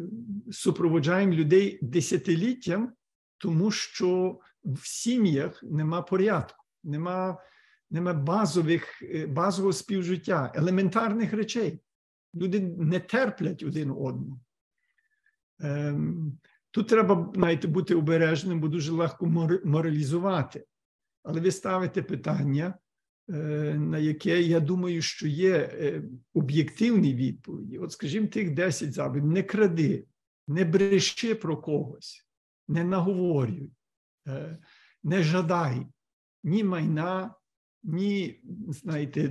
[0.52, 2.94] супроводжаємо людей десятиліттям,
[3.38, 7.38] тому що в сім'ях нема порядку, нема
[7.92, 11.80] нема базових, е, базового співжиття, елементарних речей.
[12.36, 14.40] Люди не терплять один одного.
[15.60, 16.40] Ем,
[16.72, 19.26] тут треба знаєте, бути обережним, бо дуже легко
[19.66, 20.66] моралізувати.
[21.24, 22.74] Але ви ставите питання,
[23.30, 27.78] на яке я думаю, що є е, об'єктивні відповіді.
[27.78, 29.30] От, скажімо, тих 10 заповідей.
[29.32, 30.06] не кради,
[30.48, 32.28] не бреши про когось,
[32.68, 33.72] не наговорюй,
[34.28, 34.58] е,
[35.04, 35.88] не жадай
[36.44, 37.36] ні майна,
[37.84, 39.30] ні, знаєте,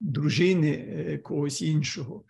[0.00, 2.24] дружини когось іншого.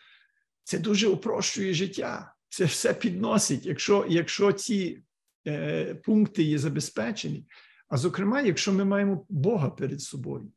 [0.65, 2.35] Це дуже упрощує життя.
[2.49, 5.03] Це все підносить, якщо якщо ці
[5.47, 7.47] е, пункти є забезпечені.
[7.91, 10.53] А зокрема, якщо ми маємо Бога перед собою,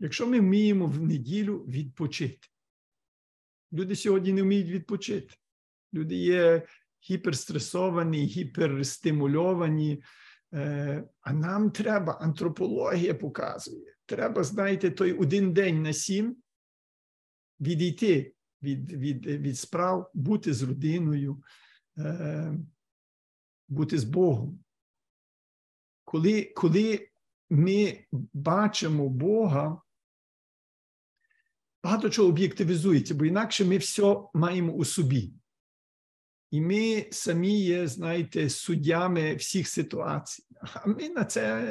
[0.00, 2.48] якщо ми вміємо в неділю відпочити.
[3.72, 5.34] Люди сьогодні не вміють відпочити.
[5.94, 6.66] Люди є
[7.10, 10.02] гіперстресовані, гіперстимульовані,
[10.54, 16.36] е, а нам треба, антропологія показує, треба, знаєте, той один день на сім
[17.60, 21.42] відійти від від, від справ, бути з родиною,
[21.98, 22.54] е,
[23.68, 24.63] бути з Богом
[26.14, 27.08] коли, коли
[27.50, 29.82] ми бачимо Бога,
[31.84, 35.32] багато чого об'єктивізується, бо інакше ми все маємо у собі.
[36.50, 40.44] І ми самі є, знаєте, суддями всіх ситуацій.
[40.74, 41.62] А ми на це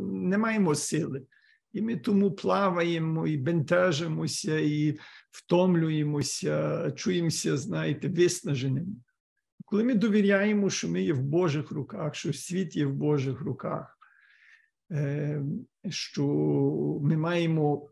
[0.00, 1.22] не маємо сили.
[1.72, 4.98] І ми тому плаваємо і бентежимося, і
[5.30, 8.96] втомлюємося, чуємося, знаєте, виснаженими.
[9.66, 13.98] Коли ми довіряємо, що ми є в Божих руках, що світ є в Божих руках,
[14.92, 15.42] е,
[15.90, 16.26] що
[17.02, 17.90] ми маємо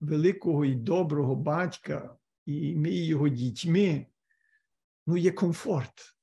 [0.00, 4.06] великого і доброго батька, і ми його дітьми,
[5.06, 6.16] ну є комфорт,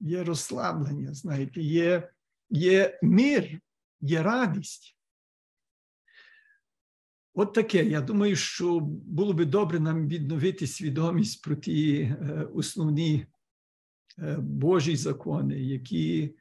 [0.00, 2.12] є розслаблення, знаєте, є,
[2.50, 3.60] є мир,
[4.00, 4.96] є радість.
[7.34, 7.84] От таке.
[7.84, 13.26] Я думаю, що було би добре нам відновити свідомість про ті е, основні
[14.38, 16.36] Божі закони, які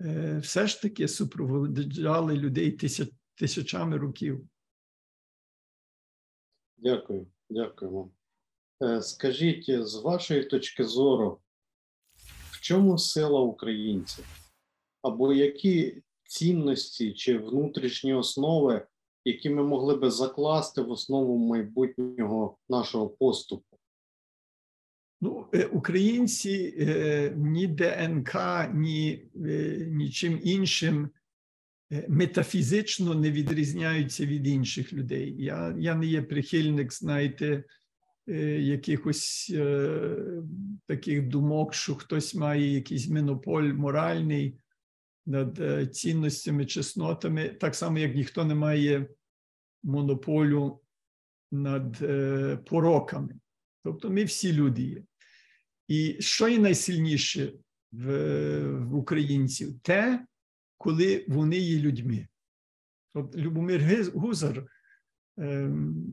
[0.00, 4.48] е, все ж таки супроводжали людей тисяч, тисячами років.
[6.76, 8.10] Дякую, дякую вам.
[8.82, 11.40] Е, скажіть, з вашої точки зору,
[12.50, 14.24] в чому сила українців?
[15.02, 18.86] Або які цінності чи внутрішні основи,
[19.24, 23.71] які ми могли би закласти в основу майбутнього нашого поступу?
[25.24, 28.34] Ну, е, українці е, ні ДНК,
[28.74, 31.10] ні е, нічим іншим
[32.08, 35.34] метафізично не відрізняються від інших людей.
[35.38, 37.64] Я я не є прихильник, знаєте,
[38.58, 39.54] якихось
[40.86, 44.58] таких думок, що хтось має якийсь монополь моральний.
[45.26, 45.60] над
[45.96, 49.06] цінностями, чеснотами, так само, як ніхто не має
[49.82, 50.80] монополю
[51.52, 51.98] над
[52.64, 53.34] пороками.
[53.84, 55.02] Тобто ми всі люди є.
[55.92, 57.52] І що є найсильніше
[57.92, 58.06] в,
[58.84, 59.80] в українців?
[59.82, 60.26] Те,
[60.78, 62.28] коли вони є людьми.
[63.14, 64.66] От Любомир Гузар
[65.38, 66.12] ем,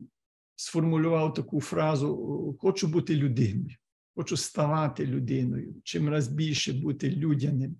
[0.56, 3.76] сформулював таку фразу: хочу бути людиною,
[4.14, 7.76] хочу ставати людиною, чим раз більше бути людяним.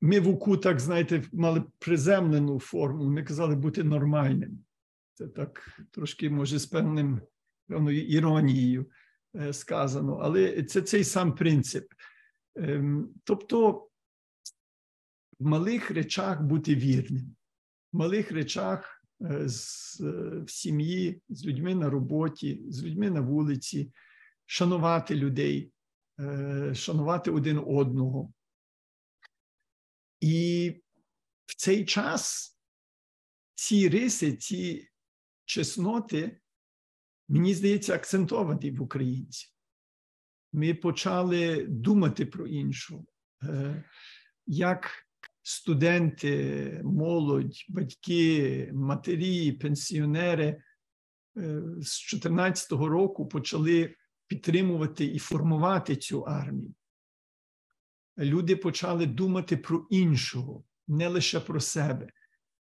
[0.00, 4.64] Ми в УКУ, так знаєте, мали приземлену форму, ми казали бути нормальним.
[5.14, 7.20] Це так трошки, може, з певним
[7.68, 8.90] певною іронією
[9.36, 11.92] е, сказано, але це цей сам принцип.
[12.56, 13.88] Ем, тобто
[15.38, 17.36] в малих речах бути вірним,
[17.92, 23.20] в малих речах е, з, е, в сім'ї, з людьми на роботі, з людьми на
[23.20, 23.92] вулиці,
[24.46, 25.72] шанувати людей,
[26.72, 28.32] шанувати один одного.
[30.20, 30.74] І
[31.46, 32.56] в цей час
[33.54, 34.88] ці риси, ці
[35.44, 36.40] чесноти,
[37.28, 39.50] мені здається, акцентовані в українців.
[40.52, 43.06] Ми почали думати про іншу,
[43.42, 43.84] е,
[44.46, 44.90] як
[45.42, 50.62] студенти, молодь, батьки, матері, пенсіонери е,
[51.80, 53.94] з 2014 року почали
[54.26, 56.74] підтримувати і формувати цю армію
[58.18, 62.08] люди почали думати про іншого, не лише про себе,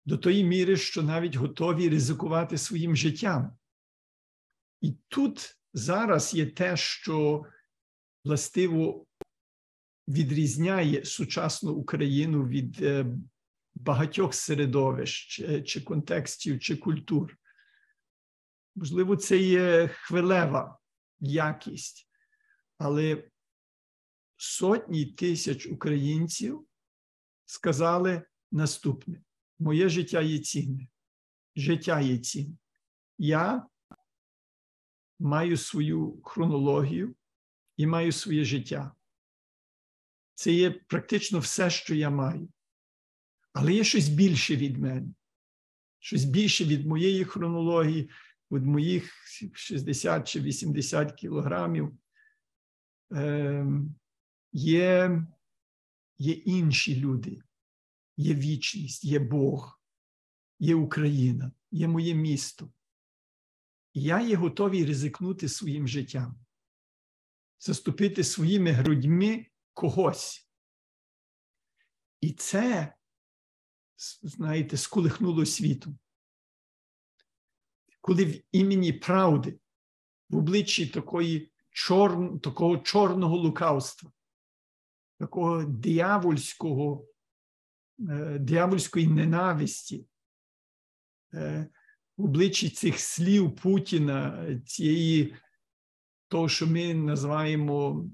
[0.05, 3.57] до тої міри, що навіть готові ризикувати своїм життям.
[4.85, 7.45] І тут зараз є те, що
[8.24, 9.07] властиво
[10.09, 13.07] відрізняє сучасну Україну від е,
[13.74, 17.37] багатьох середовищ, чи контекстів, чи культур.
[18.76, 20.78] Можливо, це є хвилева
[21.20, 22.09] якість,
[22.78, 23.24] але
[24.37, 26.66] сотні тисяч українців
[27.47, 28.22] сказали
[28.53, 29.22] наступне:
[29.59, 30.87] моє життя є цінне,
[31.57, 32.57] життя є цінне.
[33.18, 33.66] Я
[35.19, 37.15] маю свою хронологію
[37.77, 38.95] і маю своє життя.
[40.35, 42.49] Це є практично все, що я маю.
[43.53, 45.09] Але є щось більше від мене,
[45.99, 48.11] щось більше від моєї хронології,
[48.51, 51.99] від моїх 60 чи 80 кілограмів.
[53.11, 53.95] Ем,
[54.53, 55.23] є,
[56.19, 57.43] є інші люди,
[58.17, 59.81] є вічність, є Бог,
[60.59, 62.73] є Україна, є моє місто.
[63.95, 66.45] Я є готовий ризикнути своїм життям,
[67.59, 70.51] заступити своїми грудьми когось.
[72.20, 72.95] І це,
[74.22, 75.99] знаєте, сколихнуло світом.
[78.01, 79.59] Коли в імені правди,
[80.28, 82.40] в обличчі такої чор...
[82.40, 84.12] такого чорного лукавства,
[85.18, 87.07] такого диявольського,
[88.11, 90.07] е, диявольської ненависті
[91.34, 91.68] е,
[92.17, 95.37] в обличчі цих слів Путіна, цієї
[96.29, 98.07] того, що ми називаємо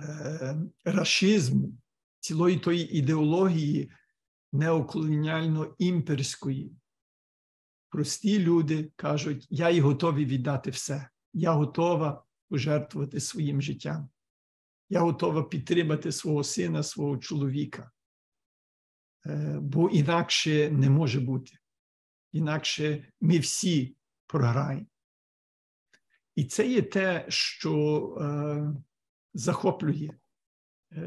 [0.00, 1.72] е, рашизму,
[2.20, 3.90] цілої тої ідеології
[4.52, 6.70] неоколоніально-імперської.
[7.88, 11.08] Прості люди кажуть, я і готові віддати все.
[11.32, 14.08] Я готова пожертвувати своїм життям.
[14.88, 17.90] Я готова підтримати свого сина, свого чоловіка,
[19.26, 21.58] е, бо інакше не може бути.
[22.36, 24.86] Інакше ми всі програємо.
[26.34, 27.74] І це є те, що
[28.20, 28.82] е,
[29.34, 30.10] захоплює
[30.92, 31.00] е,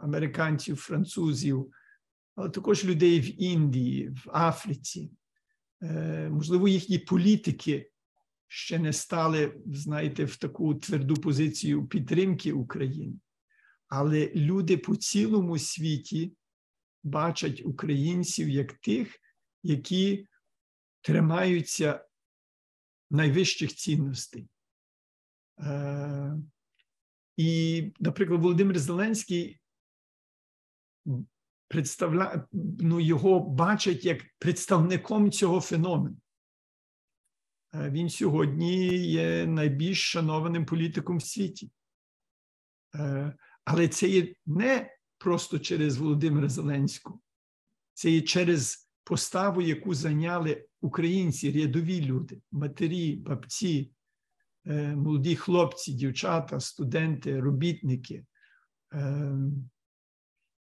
[0.00, 1.72] американців, французів,
[2.34, 5.12] але також людей в Індії, в Африці.
[5.82, 7.90] Е, можливо, їхні політики
[8.48, 13.16] ще не стали, знаєте, в таку тверду позицію підтримки України.
[13.88, 16.36] Але люди по цілому світі
[17.02, 19.18] бачать українців як тих,
[19.62, 20.28] які
[21.02, 22.04] тримаються
[23.10, 24.48] найвищих цінностей.
[25.60, 26.36] Е,
[27.36, 29.60] і, наприклад, Володимир Зеленський
[31.68, 32.44] представляє,
[32.80, 36.16] ну, його бачать як представником цього феномену.
[37.74, 41.70] Е, він сьогодні є найбільш шанованим політиком в світі.
[42.94, 47.20] Е, але це є не просто через Володимира Зеленського,
[47.94, 53.92] це є через поставу, яку зайняли українці, рядові люди, матері, бабці,
[54.66, 58.26] е, молоді хлопці, дівчата, студенти, робітники.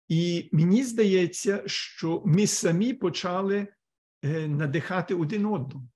[0.08, 3.68] І мені здається, що ми самі почали
[4.48, 5.88] надихати один одного.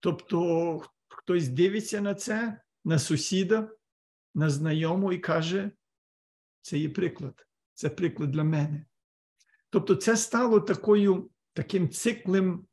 [0.00, 3.70] Тобто хтось дивиться на це, на сусіда,
[4.34, 5.70] на знайому і каже:
[6.62, 7.46] Це є приклад.
[7.74, 8.86] Це приклад для мене.
[9.70, 12.66] Тобто, це стало такою, таким циклем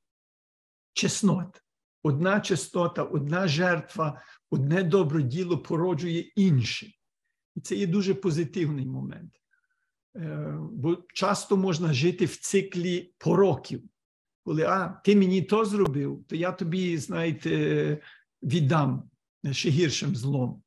[0.94, 1.64] чеснот.
[2.04, 6.88] Одна чеснота, одна жертва, одне добре діло породжує інше.
[7.56, 9.34] І це є дуже позитивний момент.
[10.16, 13.84] Е, бо часто можна жити в циклі пороків,
[14.44, 18.02] коли а, ти мені то зробив, то я тобі, знаєте,
[18.44, 19.10] віддам
[19.52, 20.64] ще гіршим злом.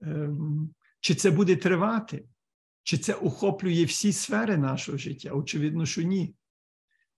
[0.00, 2.28] Ем, чи це буде тривати?
[2.82, 5.32] Чи це охоплює всі сфери нашого життя?
[5.32, 6.34] Очевидно, що ні.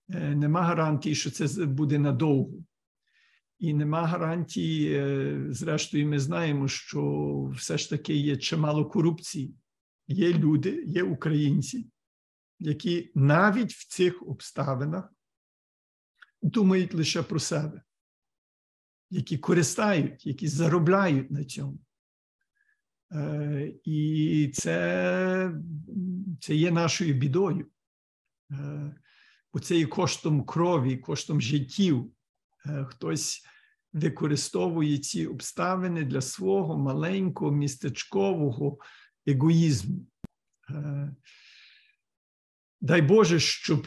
[0.09, 2.63] Е, нема гарантії, що це буде надовго.
[3.59, 9.55] І нема гарантії, е, зрештою, ми знаємо, що все ж таки є чимало корупції.
[10.07, 11.89] Є люди, є українці,
[12.59, 15.13] які навіть в цих обставинах
[16.41, 17.81] думають лише про себе,
[19.09, 21.79] які користають, які заробляють на цьому.
[23.11, 25.51] Е, і це
[26.39, 27.65] це є нашою бідою.
[29.55, 32.11] Е, є коштом крові, коштом життів.
[32.65, 33.41] Е, хтось
[33.93, 38.77] використовує ці обставини для свого маленького містечкового
[39.27, 40.05] егоїзму.
[42.81, 43.83] Дай Боже, щоб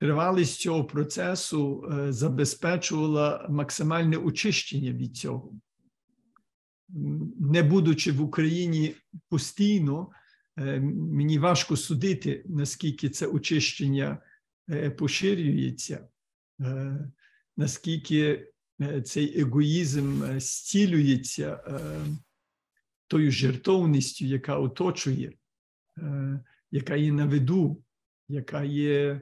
[0.00, 5.52] тривалість цього процесу забезпечувала максимальне очищення від цього
[7.40, 8.94] не будучи в Україні
[9.28, 10.16] постійно, е,
[10.56, 14.18] мені важко судити, наскільки це очищення
[14.70, 16.08] е, поширюється,
[16.60, 16.98] е,
[17.56, 18.48] наскільки
[19.04, 21.60] цей егоїзм зцілюється
[23.06, 25.32] тою жертовністю, яка оточує,
[26.70, 27.82] яка є на виду,
[28.28, 29.20] яка є,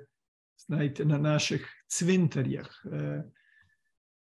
[0.57, 2.87] знаєте, на наших цвинтарях.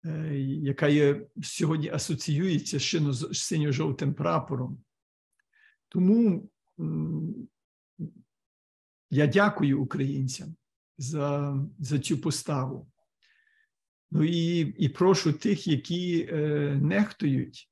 [0.05, 4.83] Е, яка є сьогодні асоціюється з синьо-жовтим прапором.
[5.89, 6.49] Тому
[9.09, 10.55] я дякую українцям
[10.97, 12.91] за за цю поставу.
[14.11, 16.39] Ну і і прошу тих, які е,
[16.82, 17.71] нехтують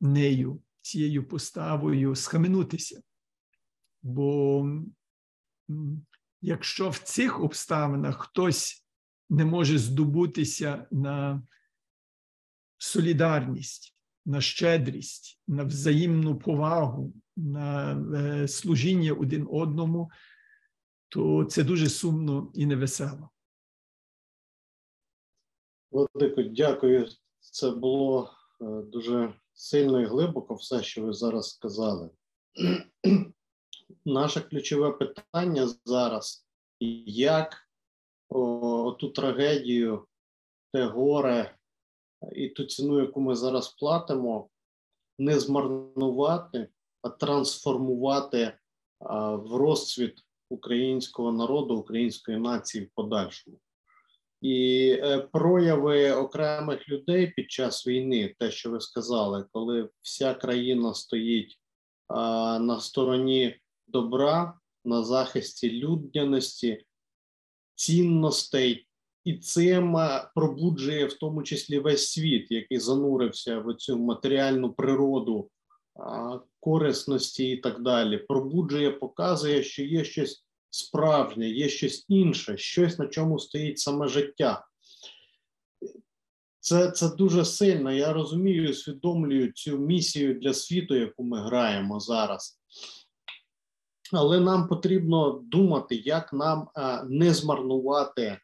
[0.00, 3.02] нею, цією поставою, схаменутися.
[4.02, 4.66] Бо
[6.40, 8.86] якщо в цих обставинах хтось
[9.30, 11.42] не може здобутися на
[12.78, 13.96] солідарність,
[14.26, 17.14] на щедрість, на взаємну повагу,
[17.44, 20.10] на е, служіння один одному,
[21.08, 23.30] то це дуже сумно і невесело.
[25.90, 27.08] Владико, дякую.
[27.40, 28.30] Це було
[28.60, 32.10] е, дуже сильно і глибоко все, що ви зараз сказали.
[34.04, 36.46] Наше ключове питання зараз
[37.06, 37.70] як
[39.00, 40.06] ту трагедію,
[40.72, 41.56] те горе
[42.32, 44.48] і ту ціну, яку ми зараз платимо,
[45.18, 46.68] не змарнувати,
[47.20, 48.58] трансформувати
[49.32, 50.20] в розцвіт
[50.50, 53.56] українського народу, української нації в подальшому.
[54.40, 60.94] І е, прояви окремих людей під час війни, те, що ви сказали, коли вся країна
[60.94, 61.60] стоїть
[62.60, 66.84] на стороні добра, на захисті людяності,
[67.74, 68.86] цінностей,
[69.24, 75.50] і цим е, пробуджує в тому числі весь світ, який занурився в цю матеріальну природу
[76.60, 78.18] корисності і так далі.
[78.18, 84.66] Пробуджує, показує, що є щось справжнє, є щось інше, щось на чому стоїть саме життя.
[86.60, 87.92] Це це дуже сильно.
[87.92, 92.60] Я розумію, усвідомлюю цю місію для світу, яку ми граємо зараз
[94.12, 98.38] але нам потрібно думати, як нам е, не змарнувати, е,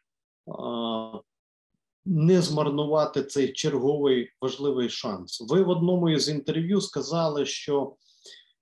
[2.05, 5.45] не змарнувати цей черговий важливий шанс.
[5.49, 7.95] Ви в одному із інтерв'ю сказали, що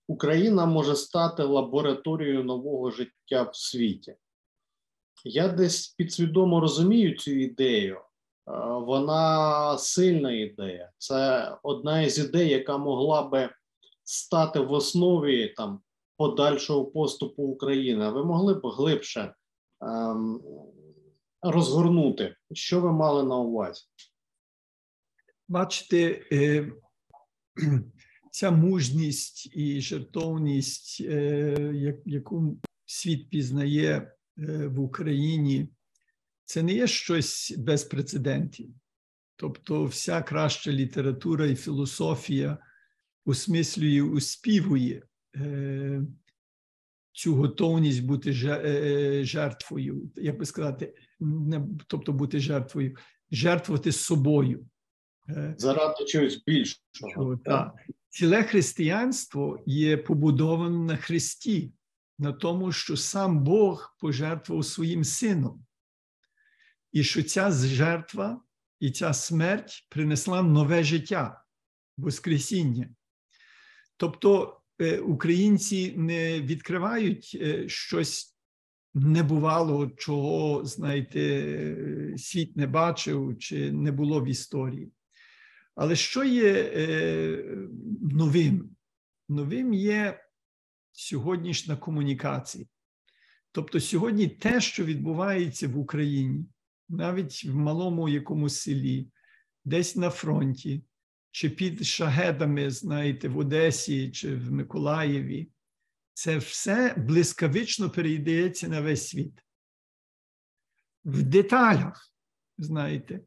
[0.08, 4.16] Україна може стати лабораторією нового життя в світі.
[5.24, 7.96] Я десь підсвідомо розумію цю ідею.
[7.96, 8.02] Е,
[8.66, 10.92] вона сильна ідея.
[10.98, 13.50] Це одна із ідей, яка могла би
[14.04, 15.82] стати в основі там
[16.18, 18.10] подальшого поступу України.
[18.10, 19.34] Ви могли б глибше
[19.82, 20.42] ем,
[21.42, 23.84] розгорнути, що ви мали на увазі?
[25.48, 26.72] Бачите, е,
[28.36, 35.70] ця мужність і жертовність, е, яку світ пізнає е, в Україні,
[36.46, 38.70] це не є щось без прецедентів.
[39.36, 42.58] Тобто, вся краща література і філософія
[43.26, 45.04] осмислює, успівує
[45.36, 46.02] Е,
[47.12, 48.34] цю готовність бути
[49.24, 52.96] жертвою, як би сказати, не тобто бути жертвою,
[53.32, 54.66] жертвувати собою.
[55.58, 57.38] Заради чогось більшого.
[57.46, 57.74] Так.
[58.16, 61.74] Ціле християнство є побудоване на Христі,
[62.20, 65.66] на тому, що сам Бог пожертвував своїм сином,
[66.92, 68.42] і що ця жертва
[68.80, 71.44] і ця смерть принесла нове життя,
[71.98, 72.90] Воскресіння.
[73.98, 78.38] Тобто е, українці не відкривають е, щось
[78.94, 84.92] небувало, чого, знаєте, світ не бачив чи не було в історії.
[85.76, 87.44] Але що є е,
[88.02, 88.76] новим?
[89.30, 90.26] Новим є
[90.92, 92.66] сьогоднішня комунікація.
[93.52, 96.46] Тобто, сьогодні те, що відбувається в Україні,
[96.90, 99.08] навіть в малому якомусь селі,
[99.66, 100.84] десь на фронті,
[101.32, 105.50] чи під шагедами, знаєте, в Одесі чи в Миколаєві,
[106.14, 109.42] це все блискавично перейдеться на весь світ.
[111.06, 112.14] В деталях,
[112.58, 113.22] знаєте,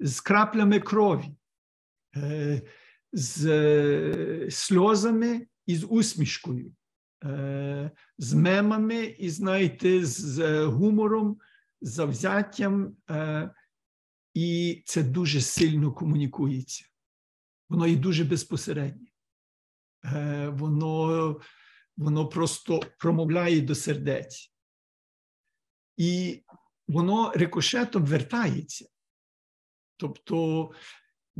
[0.00, 1.34] з краплями крові,
[3.12, 6.72] з е, сльозами і з усмішкою,
[7.24, 11.38] е, з мемами і, знаєте, з гумором,
[11.80, 12.96] завзяттям,
[14.34, 16.84] і це дуже сильно комунікується.
[17.68, 19.06] Воно і дуже безпосереднє.
[20.48, 21.40] Воно
[22.00, 24.54] воно просто промовляє до сердець.
[25.96, 26.42] І
[26.88, 28.88] воно рикошетом вертається.
[29.96, 30.70] Тобто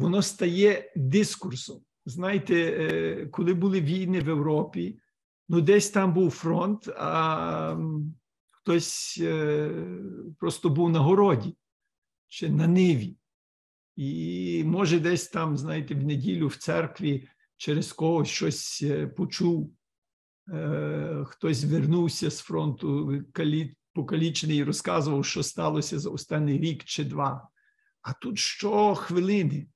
[0.00, 1.80] воно стає дискурсом.
[2.06, 4.98] Знаєте, е, коли були війни в Європі,
[5.48, 7.76] ну десь там був фронт, а
[8.50, 9.70] хтось е,
[10.38, 11.56] просто був на городі
[12.28, 13.16] чи на ниві.
[13.96, 19.72] І може, десь там, знаєте, в неділю в церкві через когось щось е, почув.
[21.24, 23.22] Хтось вернувся з фронту
[23.92, 27.48] покалічений і розказував, що сталося за останній рік чи два.
[28.02, 29.66] А тут щохвилини е,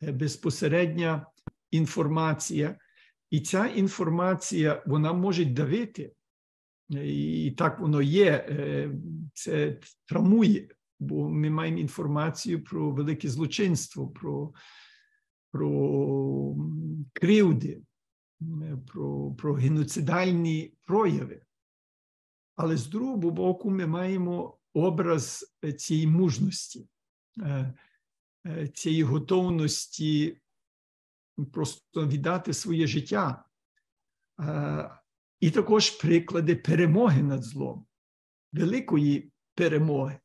[0.00, 1.26] безпосередня
[1.70, 2.78] інформація,
[3.30, 6.12] і ця інформація вона може давити,
[6.90, 8.90] і так воно є, е,
[9.34, 10.68] це травмує,
[11.00, 14.52] бо ми маємо інформацію про велике злочинство, про,
[15.52, 16.56] про
[17.12, 17.82] кривди
[18.86, 21.42] про, про геноцидальні прояви.
[22.56, 26.88] Але з другого боку, ми маємо образ цієї мужності,
[27.40, 27.74] е, е,
[28.74, 30.40] цієї готовності
[31.52, 33.44] просто віддати своє життя.
[34.40, 34.90] Е,
[35.40, 37.86] і також приклади перемоги над злом,
[38.52, 40.18] великої перемоги.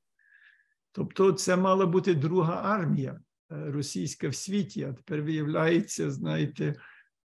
[0.91, 6.75] Тобто, це мала бути друга армія російська в світі, а тепер виявляється, знаєте,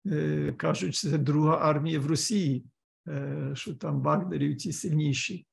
[0.07, 2.65] Е, кажуть, що це друга армія в Росії,
[3.09, 5.47] е, що там вагнерівці сильніші.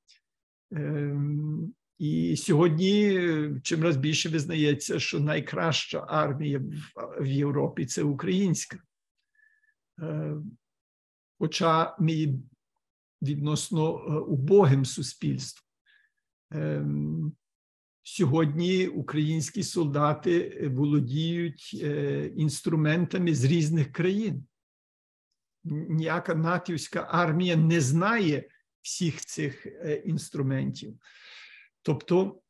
[1.98, 3.20] І сьогодні
[3.64, 6.62] чим раз більше визнається, що найкраща армія
[7.20, 8.78] в Європі це українська.
[10.02, 10.36] Е,
[11.40, 12.40] хоча ми
[13.22, 13.92] відносно
[14.26, 15.64] убогим суспільством.
[18.10, 24.46] Сьогодні українські солдати е, володіють е, інструментами з різних країн.
[25.64, 28.50] Ніяка натівська армія не знає
[28.82, 30.98] всіх цих е, інструментів.
[31.88, 32.42] Тобто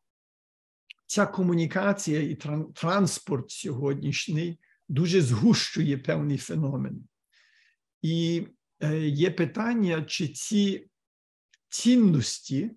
[1.06, 2.36] ця комунікація і
[2.74, 4.60] транспорт сьогоднішній
[4.90, 7.08] дуже згущує певний феномен.
[8.02, 8.48] І
[9.02, 10.90] є питання, чи ці
[11.70, 12.72] цінності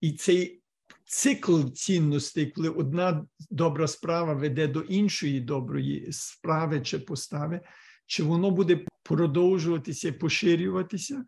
[0.00, 0.62] і цей
[1.04, 7.60] цикл цінностей, коли одна добра справа веде до іншої доброї справи чи постави,
[8.06, 11.24] чи воно буде продовжуватися, поширюватися,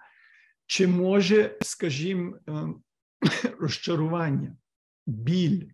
[0.67, 2.83] чи може, скажімо, ем,
[3.59, 4.57] розчарування,
[5.07, 5.71] біль,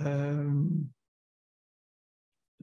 [0.00, 0.90] ем,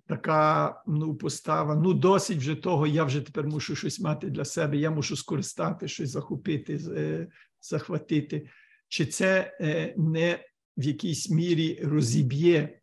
[0.08, 4.78] така ну, постава, ну, досить вже того, я вже тепер мушу щось мати для себе,
[4.78, 7.28] я мушу скористати, щось захопити, е,
[7.62, 8.50] захватити.
[8.88, 10.46] Чи це е, не
[10.78, 12.80] в якійсь мірі розіб'є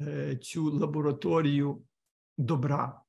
[0.00, 1.82] е, цю лабораторію
[2.38, 3.00] добра.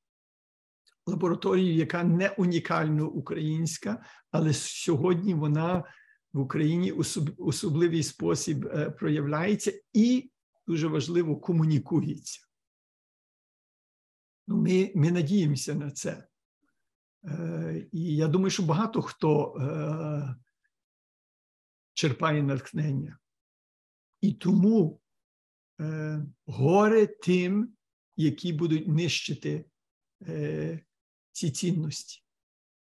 [1.06, 5.84] Лабораторію, яка не унікально українська, але сьогодні вона
[6.34, 6.92] в Україні
[7.38, 10.32] особливий спосіб е, проявляється і
[10.68, 12.48] дуже важливо комунікується.
[14.48, 16.28] Ну, ми ми надіємося на це.
[17.26, 20.36] Е, І я думаю, що багато хто е,
[21.94, 23.18] черпає натхнення.
[24.22, 25.02] І тому
[25.82, 27.76] е, горе тим,
[28.16, 29.66] які будуть нищити
[30.28, 30.80] е,
[31.32, 32.24] ці цінності,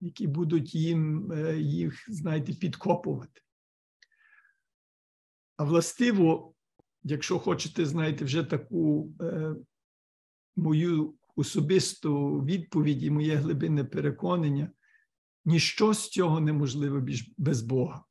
[0.00, 3.40] які будуть їм е, їх, знаєте, підкопувати.
[5.56, 6.54] А властиво,
[7.02, 9.54] якщо хочете, знаєте, вже таку е,
[10.56, 14.70] мою особисту відповідь і моє глибинне переконання,
[15.44, 18.04] ніщо з цього неможливе без Бога.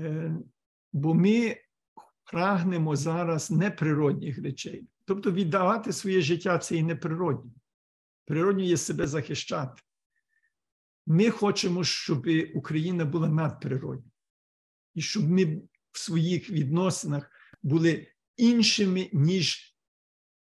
[0.00, 0.36] Е,
[0.92, 1.56] бо ми
[2.24, 4.86] прагнемо зараз неприродних речей.
[5.04, 7.52] Тобто віддавати своє життя це і неприродне.
[8.24, 9.82] Природньо є себе захищати.
[11.06, 14.10] Ми хочемо, щоб Україна була надприродна.
[14.94, 17.30] І щоб ми в своїх відносинах
[17.62, 19.76] були іншими, ніж,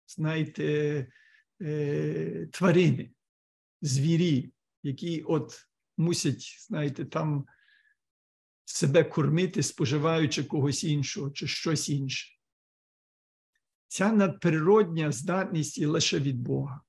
[0.07, 0.65] знаєте,
[1.61, 3.11] е, тварини,
[3.81, 7.45] звірі, які от мусять, знаєте, там
[8.65, 12.33] себе кормити, споживаючи когось іншого чи щось інше.
[13.87, 16.81] Ця надприродня здатність є лише від Бога.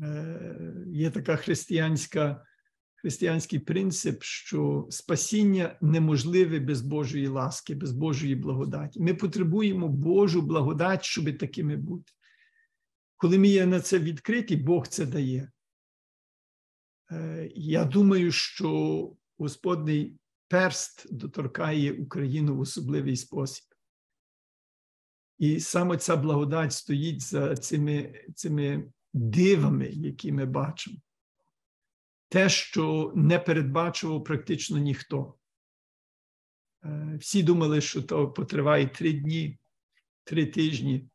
[0.00, 2.46] Е, Є така християнська,
[3.04, 9.00] християнський принцип, що спасіння неможливе без Божої ласки, без Божої благодаті.
[9.00, 12.12] Ми потребуємо Божу благодать, щоб такими бути.
[13.16, 15.52] Коли ми є на це відкриті, Бог це дає.
[17.10, 20.16] Е, я думаю, що Господний
[20.48, 23.64] перст доторкає Україну в особливий спосіб.
[25.38, 30.96] І саме ця благодать стоїть за цими, цими дивами, які ми бачимо.
[32.34, 35.34] Те, що не передбачував практично ніхто.
[36.84, 39.58] Е, всі думали, що то потриває три дні,
[40.24, 41.08] три тижні.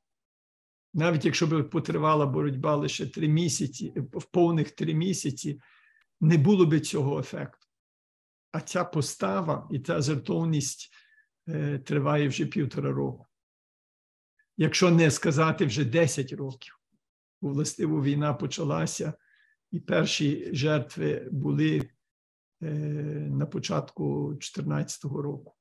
[0.93, 5.61] Навіть якщо б потривала боротьба лише три місяці, в повних три місяці,
[6.21, 7.67] не було б цього ефекту.
[8.51, 10.93] А ця постава і ця жертовність
[11.47, 13.27] е, триває вже півтора року.
[14.57, 16.79] Якщо не сказати вже 10 років,
[17.41, 19.13] бо властиво війна почалася,
[19.71, 21.89] і перші жертви були
[22.61, 22.69] е,
[23.29, 25.55] на початку 2014 року.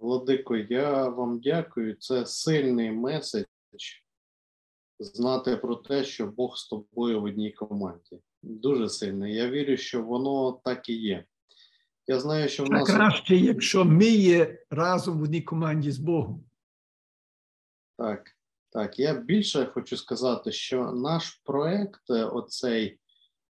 [0.00, 1.94] Владико, я вам дякую.
[1.94, 3.46] Це сильний меседж
[4.98, 8.20] знати про те, що Бог з тобою в одній команді.
[8.42, 9.34] Дуже сильний.
[9.34, 11.24] Я вірю, що воно так і є.
[12.06, 16.44] Я знаю, що в нас краще, якщо ми є разом в одній команді з Богом.
[17.98, 18.35] Так,
[18.70, 18.98] так.
[18.98, 22.98] Я більше хочу сказати, що наш проект, е, оцей,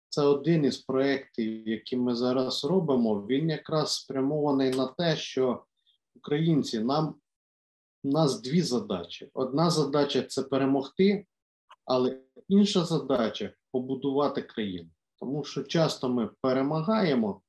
[0.08, 3.26] це один із проєктів, які ми зараз робимо.
[3.26, 5.64] Він якраз спрямований на те, що
[6.14, 7.14] українці нам
[8.04, 9.30] у нас дві задачі.
[9.34, 11.26] Одна задача це перемогти,
[11.84, 14.90] але інша задача побудувати країну.
[15.20, 17.42] Тому що часто ми перемагаємо,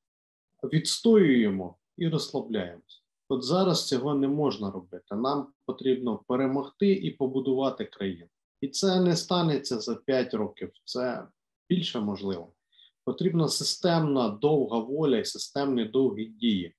[0.63, 3.01] відстоюємо і розслабляємося.
[3.29, 5.15] От зараз цього не можна робити.
[5.15, 8.29] Нам потрібно перемогти і побудувати країну.
[8.61, 11.27] І це не станеться за 5 років, це
[11.69, 12.53] більше можливо.
[13.05, 16.75] Потрібна системна довга воля і системні довгі дії.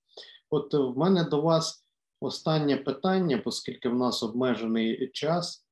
[0.50, 1.84] От в мене до вас
[2.20, 5.64] останнє питання, оскільки в нас обмежений час.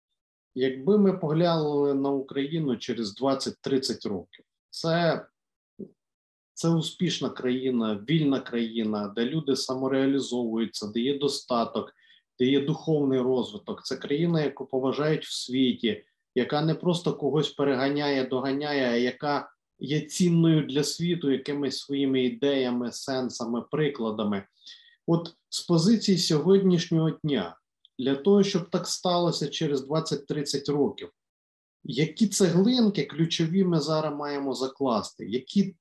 [0.54, 5.26] Якби ми поглянули на Україну через 20-30 років, це
[6.56, 11.92] це успішна країна, вільна країна, де люди самореалізовуються, де є достаток,
[12.38, 13.84] де є духовний розвиток.
[13.84, 16.04] Це країна, яку поважають в світі,
[16.34, 22.92] яка не просто когось переганяє, доганяє, а яка є цінною для світу якимись своїми ідеями,
[22.92, 24.44] сенсами, прикладами.
[25.06, 27.56] От з позиції сьогоднішнього дня
[27.98, 31.10] для того, щоб так сталося через 20-30 років.
[31.84, 35.26] Які цеглинки ключові ми зараз маємо закласти?
[35.26, 35.76] Які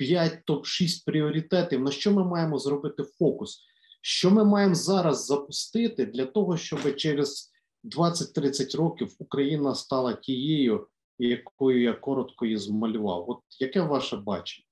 [0.00, 3.64] топ-5, топ-6 пріоритетів, на що ми маємо зробити фокус?
[4.02, 7.52] Що ми маємо зараз запустити для того, щоб через
[7.84, 10.88] 20-30 років Україна стала тією,
[11.18, 13.30] якою я коротко її змалював?
[13.30, 14.66] От яке ваше бачення?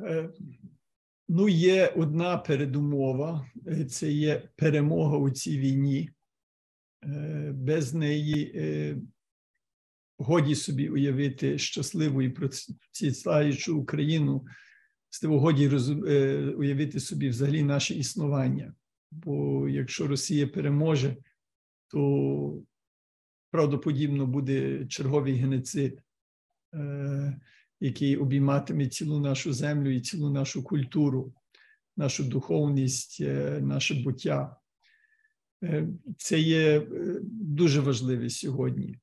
[0.00, 0.30] Е,
[1.28, 6.10] Ну, є одна передумова е, це є перемога у цій війні.
[7.04, 8.52] Е, без неї
[10.22, 14.46] годі собі уявити щасливу і процвітаючу Україну,
[15.22, 15.68] годі
[16.56, 18.74] уявити собі взагалі наше існування.
[19.10, 21.16] Бо якщо Росія переможе,
[21.88, 22.62] то
[23.50, 26.02] правдоподібно буде черговий геноцид
[27.82, 31.34] який обійматиме цілу нашу землю і цілу нашу культуру,
[31.96, 34.56] нашу духовність, е, наше буття.
[35.62, 36.86] Е, це є е,
[37.22, 38.98] дуже важливе сьогодні.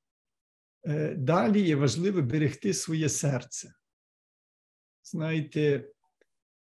[1.16, 3.74] Далі є важливо берегти своє серце.
[5.04, 5.90] Знаєте,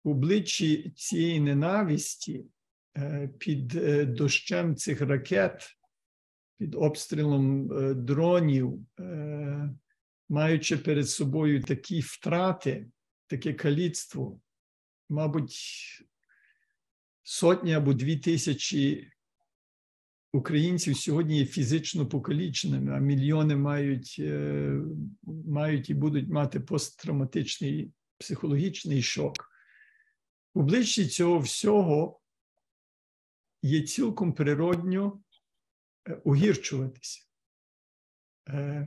[0.05, 2.45] в обличчі цієї ненависті
[3.39, 3.69] під
[4.15, 5.77] дощем цих ракет,
[6.59, 7.69] під обстрілом
[8.05, 8.87] дронів,
[10.29, 12.91] маючи перед собою такі втрати,
[13.27, 14.41] таке каліцтво,
[15.09, 15.57] мабуть,
[17.23, 19.11] сотні або дві тисячі
[20.33, 24.81] українців сьогодні є фізично покаліченими, а мільйони мають, е,
[25.47, 29.51] мають і будуть мати посттравматичний психологічний шок.
[30.55, 32.21] В обличчі цього всього
[33.63, 35.21] є цілком природньо
[36.09, 37.21] е, угірчуватися.
[38.49, 38.87] Е,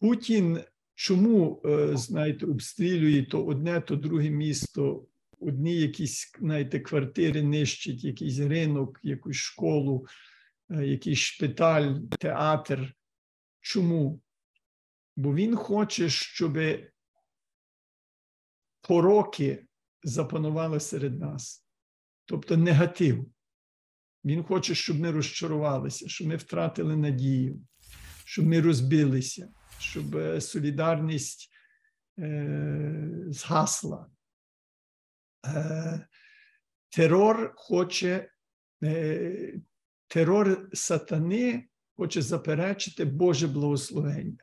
[0.00, 0.60] Путін
[0.94, 1.62] чому,
[1.94, 5.06] знаєте, обстрілює то одне, то друге місто,
[5.40, 10.06] одні якісь, знаєте, квартири нищить, якийсь ринок, якусь школу,
[10.80, 12.94] якийсь шпиталь, театр.
[13.60, 14.20] Чому?
[15.16, 16.58] Бо він хоче, щоб
[18.80, 19.66] пороки
[20.02, 21.66] запанували серед нас,
[22.24, 23.26] тобто негатив.
[24.24, 27.60] Він хоче, щоб ми розчарувалися, щоб ми втратили надію,
[28.24, 31.50] щоб ми розбилися, щоб е, солідарність
[32.18, 34.10] е, згасла.
[35.46, 36.06] Е,
[36.90, 38.30] терор хоче,
[38.82, 39.60] е,
[40.12, 41.64] терор сатани
[41.96, 44.36] хоче заперечити Боже благословення.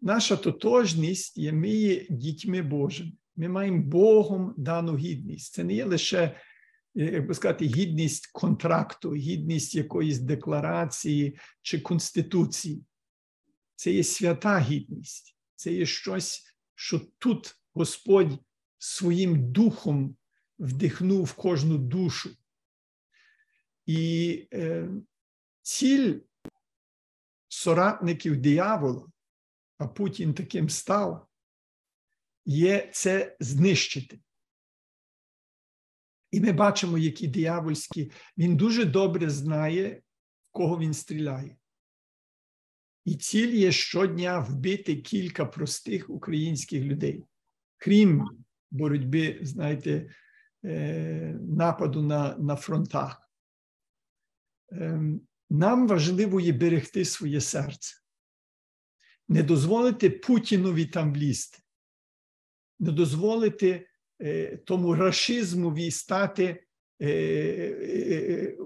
[0.00, 3.12] Наша тотожність є ми є дітьми Божими.
[3.36, 5.54] Ми маємо Богом дану гідність.
[5.54, 6.40] Це не є лише,
[6.94, 12.84] як би сказати, гідність контракту, гідність якоїсь декларації чи конституції.
[13.76, 16.44] Це є свята гідність, це є щось,
[16.74, 18.38] що тут Господь
[18.78, 20.16] своїм духом
[20.58, 22.30] вдихнув в кожну душу.
[23.86, 24.88] І е,
[25.62, 26.20] ціль
[27.48, 29.06] соратників диявола,
[29.78, 31.28] а Путін таким став,
[32.44, 34.20] є це знищити.
[36.30, 40.02] І ми бачимо, які диявольські, він дуже добре знає,
[40.48, 41.56] в кого він стріляє.
[43.04, 47.24] І ціль є щодня вбити кілька простих українських людей,
[47.76, 48.28] крім
[48.70, 50.10] боротьби, знаєте,
[50.64, 53.25] е, нападу на, на фронтах.
[54.70, 57.96] Ем, нам важливо є берегти своє серце,
[59.28, 61.58] не дозволити Путінові там влізти
[62.78, 63.88] не дозволити
[64.20, 66.64] е, тому рашизмові стати,
[67.02, 68.56] е, е,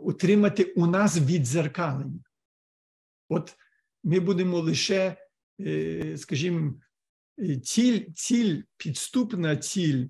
[0.77, 2.21] у нас відзеркалення.
[3.29, 3.57] От
[4.05, 5.17] ми будемо лише,
[6.17, 6.75] скажімо,
[7.65, 10.07] ціль, ціль, підступна ціль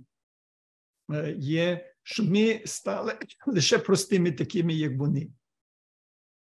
[1.36, 5.28] є, щоб ми стали лише простими такими, як вони.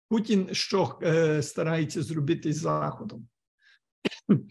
[0.09, 0.99] Путін що
[1.41, 3.27] старається зробити з Заходом?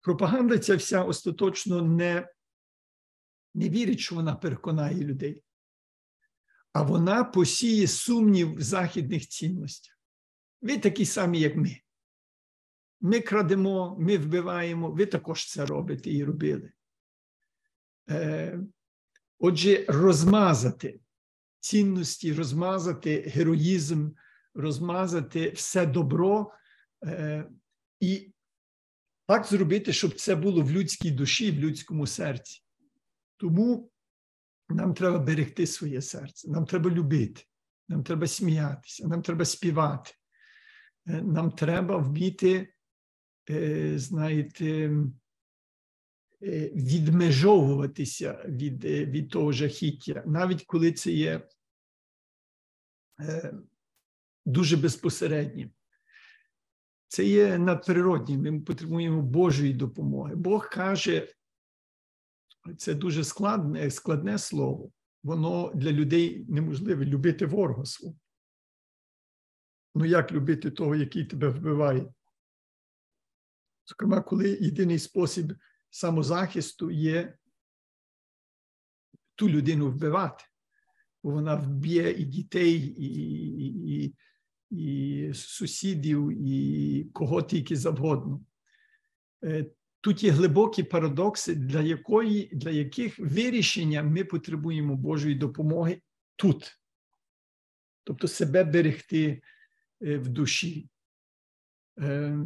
[0.00, 2.28] Пропаганда ця вся остаточно не,
[3.54, 5.42] не вірить, що вона переконає людей,
[6.72, 9.98] а вона посіє сумнів в західних цінностях.
[10.62, 11.80] Ви такі самі, як ми.
[13.00, 16.72] Ми крадемо, ми вбиваємо, ви також це робите і робили.
[18.10, 18.60] Е,
[19.38, 21.00] Отже, розмазати
[21.60, 24.10] цінності, розмазати героїзм,
[24.54, 26.52] розмазати все добро
[27.04, 27.48] е,
[28.00, 28.32] і
[29.26, 32.62] так зробити, щоб це було в людській душі, в людському серці.
[33.36, 33.90] Тому
[34.68, 37.42] нам треба берегти своє серце, нам треба любити,
[37.88, 40.10] нам треба сміятися, нам треба співати,
[41.06, 42.74] е, нам треба вміти,
[43.50, 44.90] е, знаєте,
[46.40, 51.48] відмежовуватися від від того жахіття, навіть коли це є
[54.48, 55.70] дуже безпосереднім.
[57.08, 60.34] Це є надприроднім, ми потребуємо Божої допомоги.
[60.36, 61.34] Бог каже,
[62.76, 64.90] це дуже складне складне слово,
[65.22, 68.16] воно для людей неможливе любити ворога свого.
[69.94, 72.14] Ну як любити того, який тебе вбиває?
[73.86, 75.52] Зокрема, коли єдиний спосіб
[75.90, 77.38] самозахисту є
[79.34, 80.44] ту людину вбивати,
[81.22, 84.14] бо вона вб'є і дітей, і, і, і,
[84.70, 88.40] і сусідів, і кого тільки завгодно.
[89.44, 89.66] Е,
[90.00, 96.02] тут є глибокі парадокси, для якої, для яких вирішення ми потребуємо Божої допомоги
[96.36, 96.80] тут,
[98.04, 99.42] тобто себе берегти
[100.02, 100.88] е, в душі.
[101.98, 102.38] Е,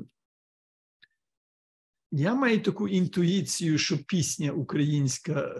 [2.13, 5.57] я маю таку інтуїцію, що пісня українська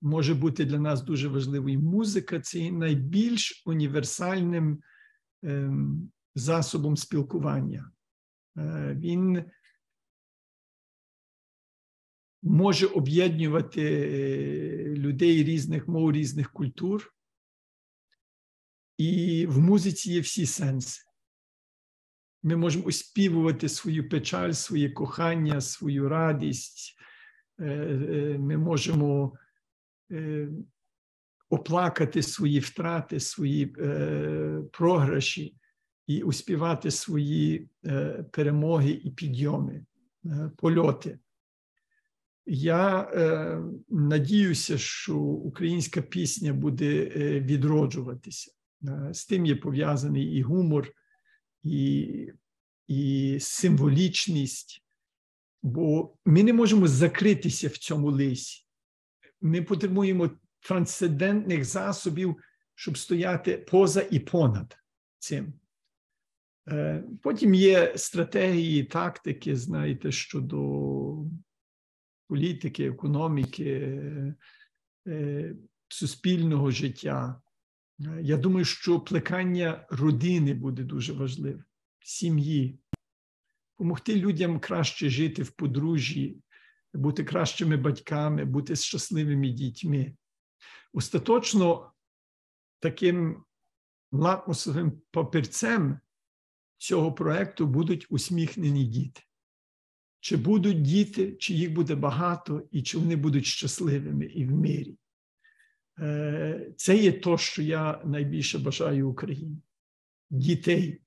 [0.00, 1.80] може бути для нас дуже важливою.
[1.80, 4.82] Музика це найбільш універсальним
[6.34, 7.92] засобом спілкування.
[8.58, 9.44] Е, він
[12.42, 17.14] може об'єднувати е, людей різних мов, різних культур,
[18.98, 21.02] і в музиці є всі сенси.
[22.42, 26.96] Ми можемо оспівувати свою печаль, своє кохання, свою радість.
[27.60, 29.38] Е, ми можемо
[31.50, 35.56] оплакати свої втрати, свої е, програші
[36.06, 39.84] і успівати свої е, перемоги і підйоми,
[40.24, 41.18] е, польоти.
[42.46, 48.52] Я е, надіюся, що українська пісня буде е, відроджуватися.
[48.88, 50.92] Е, з тим є пов'язаний і гумор,
[51.62, 52.08] і,
[52.86, 54.84] і символічність,
[55.62, 58.66] бо ми не можемо закритися в цьому лисі.
[59.40, 60.30] Ми потребуємо
[60.64, 62.36] трансцендентних засобів,
[62.74, 64.78] щоб стояти поза і понад
[65.18, 65.52] цим.
[66.68, 70.58] Е, потім є стратегії, тактики, знаєте, щодо
[72.28, 74.00] політики, економіки,
[75.06, 75.56] е,
[75.88, 77.40] суспільного життя.
[78.00, 81.64] Е, я думаю, що плекання родини буде дуже важливим,
[82.00, 82.78] сім'ї,
[83.78, 86.38] допомогти людям краще жити в подружжі,
[86.94, 90.14] бути кращими батьками, бути щасливими дітьми.
[90.92, 91.92] Остаточно
[92.80, 93.44] таким
[94.12, 96.00] лакмусовим папірцем
[96.78, 99.20] цього проекту будуть усміхнені діти.
[100.20, 104.98] Чи будуть діти, чи їх буде багато, і чи вони будуть щасливими і в мирі.
[105.98, 109.62] Е, це є то, що я найбільше бажаю Україні.
[110.30, 111.02] Дітей,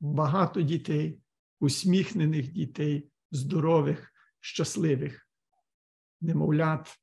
[0.00, 1.20] багато дітей,
[1.60, 5.28] усміхнених дітей, здорових, щасливих,
[6.20, 6.98] немовлят,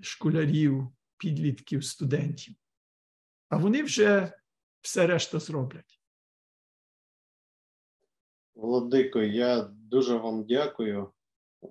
[0.00, 0.88] школярів,
[1.20, 2.54] підлітків, студентів.
[3.48, 4.32] А вони вже
[4.80, 6.00] все решта зроблять.
[8.54, 11.12] Владико, я дуже вам дякую.
[11.64, 11.68] Е,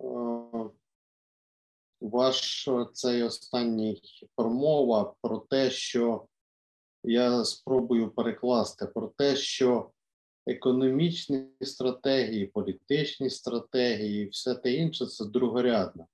[2.01, 4.01] ваш цей останній
[4.35, 6.27] промова про те, що
[7.03, 9.91] я спробую перекласти, про те, що
[10.47, 16.07] економічні стратегії, політичні стратегії, все те інше це другорядно.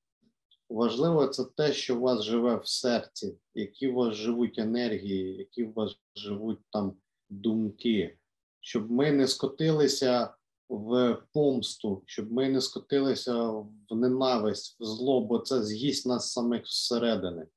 [0.69, 5.63] Важливо це те, що у вас живе в серці, які у вас живуть енергії, які
[5.63, 6.93] у вас живуть там
[7.29, 8.17] думки,
[8.59, 10.33] щоб ми не скотилися
[10.69, 13.49] в помсту, щоб ми не скотилися
[13.89, 17.47] в ненависть, в зло, бо це з'їсть нас самих зсередини.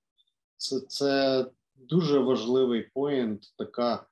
[0.56, 1.46] Це це
[1.76, 4.06] дуже важливий поінт, така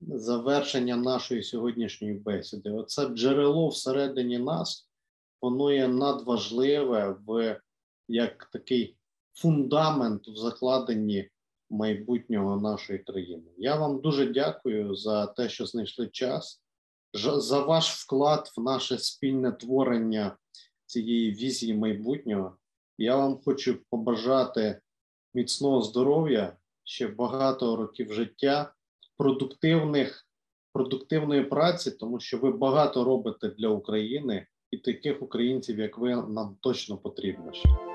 [0.00, 2.70] завершення нашої сьогоднішньої бесіди.
[2.70, 4.88] Оце джерело всередині нас,
[5.42, 7.60] воно є надважливе в
[8.10, 8.96] як такий
[9.34, 11.30] фундамент в закладенні
[11.70, 13.50] майбутнього нашої країни.
[13.58, 16.62] Я вам дуже дякую за те, що знайшли час
[17.14, 20.36] за ваш вклад в наше спільне творення
[20.86, 22.56] цієї візії майбутнього.
[22.98, 24.80] Я вам хочу побажати
[25.34, 28.72] міцного здоров'я, ще багато років життя,
[29.16, 30.26] продуктивних,
[30.72, 36.56] продуктивної праці, тому що ви багато робите для України і таких українців, як ви, нам
[36.60, 37.89] точно потрібно ще.